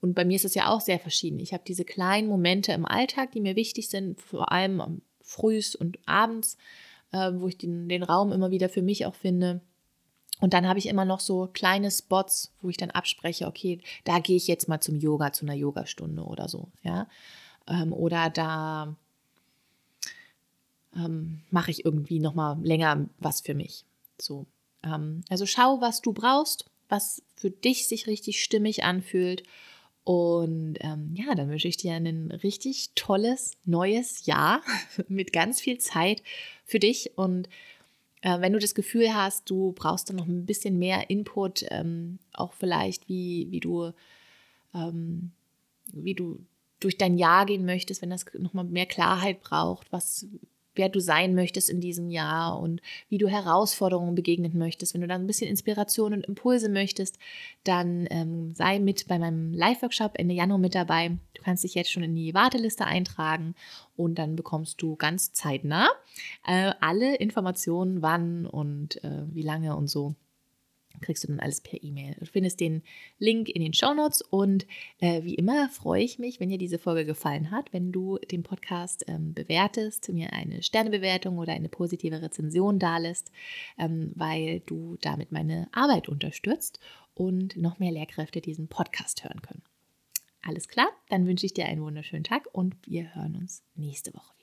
Und 0.00 0.14
bei 0.14 0.24
mir 0.24 0.36
ist 0.36 0.44
es 0.44 0.54
ja 0.54 0.70
auch 0.70 0.80
sehr 0.80 0.98
verschieden. 0.98 1.38
Ich 1.38 1.52
habe 1.52 1.62
diese 1.66 1.84
kleinen 1.84 2.26
Momente 2.26 2.72
im 2.72 2.86
Alltag, 2.86 3.32
die 3.32 3.40
mir 3.40 3.54
wichtig 3.54 3.90
sind, 3.90 4.20
vor 4.20 4.50
allem 4.50 5.02
frühs 5.20 5.76
und 5.76 5.98
abends, 6.06 6.56
äh, 7.12 7.30
wo 7.34 7.46
ich 7.46 7.58
den, 7.58 7.88
den 7.88 8.02
Raum 8.02 8.32
immer 8.32 8.50
wieder 8.50 8.68
für 8.68 8.82
mich 8.82 9.06
auch 9.06 9.14
finde 9.14 9.60
und 10.40 10.54
dann 10.54 10.66
habe 10.66 10.78
ich 10.78 10.86
immer 10.86 11.04
noch 11.04 11.20
so 11.20 11.48
kleine 11.52 11.90
Spots, 11.90 12.52
wo 12.62 12.70
ich 12.70 12.76
dann 12.76 12.90
abspreche, 12.90 13.46
okay, 13.46 13.80
da 14.04 14.18
gehe 14.18 14.36
ich 14.36 14.46
jetzt 14.48 14.68
mal 14.68 14.80
zum 14.80 14.96
Yoga, 14.96 15.32
zu 15.32 15.44
einer 15.44 15.54
Yogastunde 15.54 16.22
oder 16.22 16.48
so, 16.48 16.68
ja. 16.82 17.06
Ähm, 17.68 17.92
oder 17.92 18.30
da 18.30 18.96
ähm, 20.96 21.42
mache 21.50 21.70
ich 21.70 21.84
irgendwie 21.84 22.20
noch 22.20 22.34
mal 22.34 22.58
länger 22.62 23.06
was 23.18 23.40
für 23.40 23.54
mich. 23.54 23.84
So, 24.20 24.46
ähm, 24.82 25.22
also 25.28 25.46
schau, 25.46 25.80
was 25.80 26.00
du 26.00 26.12
brauchst, 26.12 26.66
was 26.88 27.22
für 27.36 27.50
dich 27.50 27.86
sich 27.86 28.06
richtig 28.06 28.42
stimmig 28.42 28.84
anfühlt. 28.84 29.42
Und 30.04 30.78
ähm, 30.80 31.14
ja, 31.14 31.34
dann 31.34 31.50
wünsche 31.50 31.68
ich 31.68 31.76
dir 31.76 31.92
ein 31.92 32.30
richtig 32.42 32.90
tolles 32.94 33.52
neues 33.64 34.26
Jahr 34.26 34.62
mit 35.08 35.32
ganz 35.32 35.60
viel 35.60 35.78
Zeit 35.78 36.22
für 36.64 36.78
dich 36.80 37.16
und 37.16 37.48
wenn 38.22 38.52
du 38.52 38.58
das 38.58 38.74
Gefühl 38.74 39.14
hast, 39.14 39.48
du 39.48 39.72
brauchst 39.72 40.08
dann 40.08 40.16
noch 40.16 40.26
ein 40.26 40.46
bisschen 40.46 40.78
mehr 40.78 41.08
Input, 41.10 41.64
ähm, 41.70 42.18
auch 42.32 42.52
vielleicht, 42.52 43.08
wie, 43.08 43.48
wie 43.50 43.60
du, 43.60 43.92
ähm, 44.74 45.32
wie 45.92 46.14
du 46.14 46.38
durch 46.80 46.98
dein 46.98 47.16
Jahr 47.16 47.46
gehen 47.46 47.64
möchtest, 47.64 48.02
wenn 48.02 48.10
das 48.10 48.26
nochmal 48.38 48.64
mehr 48.64 48.86
Klarheit 48.86 49.40
braucht, 49.42 49.92
was, 49.92 50.26
wer 50.74 50.88
du 50.88 51.00
sein 51.00 51.34
möchtest 51.34 51.70
in 51.70 51.80
diesem 51.80 52.10
Jahr 52.10 52.58
und 52.58 52.80
wie 53.08 53.18
du 53.18 53.28
Herausforderungen 53.28 54.14
begegnen 54.14 54.56
möchtest. 54.56 54.94
Wenn 54.94 55.00
du 55.00 55.06
dann 55.06 55.22
ein 55.22 55.26
bisschen 55.26 55.48
Inspiration 55.48 56.12
und 56.12 56.26
Impulse 56.26 56.68
möchtest, 56.68 57.18
dann 57.64 58.06
ähm, 58.10 58.54
sei 58.54 58.78
mit 58.78 59.08
bei 59.08 59.18
meinem 59.18 59.52
Live-Workshop 59.52 60.12
Ende 60.14 60.34
Januar 60.34 60.58
mit 60.58 60.74
dabei. 60.74 61.18
Du 61.34 61.42
kannst 61.42 61.64
dich 61.64 61.74
jetzt 61.74 61.90
schon 61.90 62.02
in 62.02 62.14
die 62.14 62.34
Warteliste 62.34 62.84
eintragen 62.84 63.54
und 63.96 64.18
dann 64.18 64.36
bekommst 64.36 64.80
du 64.82 64.96
ganz 64.96 65.32
zeitnah 65.32 65.88
äh, 66.46 66.72
alle 66.80 67.16
Informationen, 67.16 68.02
wann 68.02 68.46
und 68.46 69.02
äh, 69.04 69.24
wie 69.32 69.42
lange 69.42 69.76
und 69.76 69.88
so 69.88 70.14
kriegst 71.00 71.24
du 71.24 71.28
dann 71.28 71.40
alles 71.40 71.60
per 71.60 71.82
E-Mail. 71.82 72.16
Du 72.18 72.26
findest 72.26 72.60
den 72.60 72.82
Link 73.18 73.48
in 73.48 73.62
den 73.62 73.72
Show 73.72 73.94
Notes 73.94 74.22
und 74.22 74.66
äh, 74.98 75.22
wie 75.22 75.34
immer 75.34 75.68
freue 75.68 76.02
ich 76.02 76.18
mich, 76.18 76.40
wenn 76.40 76.48
dir 76.48 76.58
diese 76.58 76.78
Folge 76.78 77.04
gefallen 77.04 77.50
hat, 77.50 77.72
wenn 77.72 77.92
du 77.92 78.18
den 78.30 78.42
Podcast 78.42 79.04
ähm, 79.08 79.34
bewertest, 79.34 80.08
mir 80.10 80.32
eine 80.32 80.62
Sternebewertung 80.62 81.38
oder 81.38 81.52
eine 81.52 81.68
positive 81.68 82.20
Rezension 82.20 82.78
dalässt, 82.78 83.30
ähm, 83.78 84.12
weil 84.14 84.60
du 84.60 84.96
damit 85.00 85.32
meine 85.32 85.68
Arbeit 85.72 86.08
unterstützt 86.08 86.80
und 87.14 87.56
noch 87.56 87.78
mehr 87.78 87.92
Lehrkräfte 87.92 88.40
diesen 88.40 88.68
Podcast 88.68 89.24
hören 89.24 89.42
können. 89.42 89.62
Alles 90.42 90.68
klar, 90.68 90.88
dann 91.08 91.26
wünsche 91.26 91.46
ich 91.46 91.54
dir 91.54 91.66
einen 91.66 91.82
wunderschönen 91.82 92.24
Tag 92.24 92.46
und 92.52 92.74
wir 92.86 93.14
hören 93.14 93.36
uns 93.36 93.62
nächste 93.74 94.14
Woche 94.14 94.39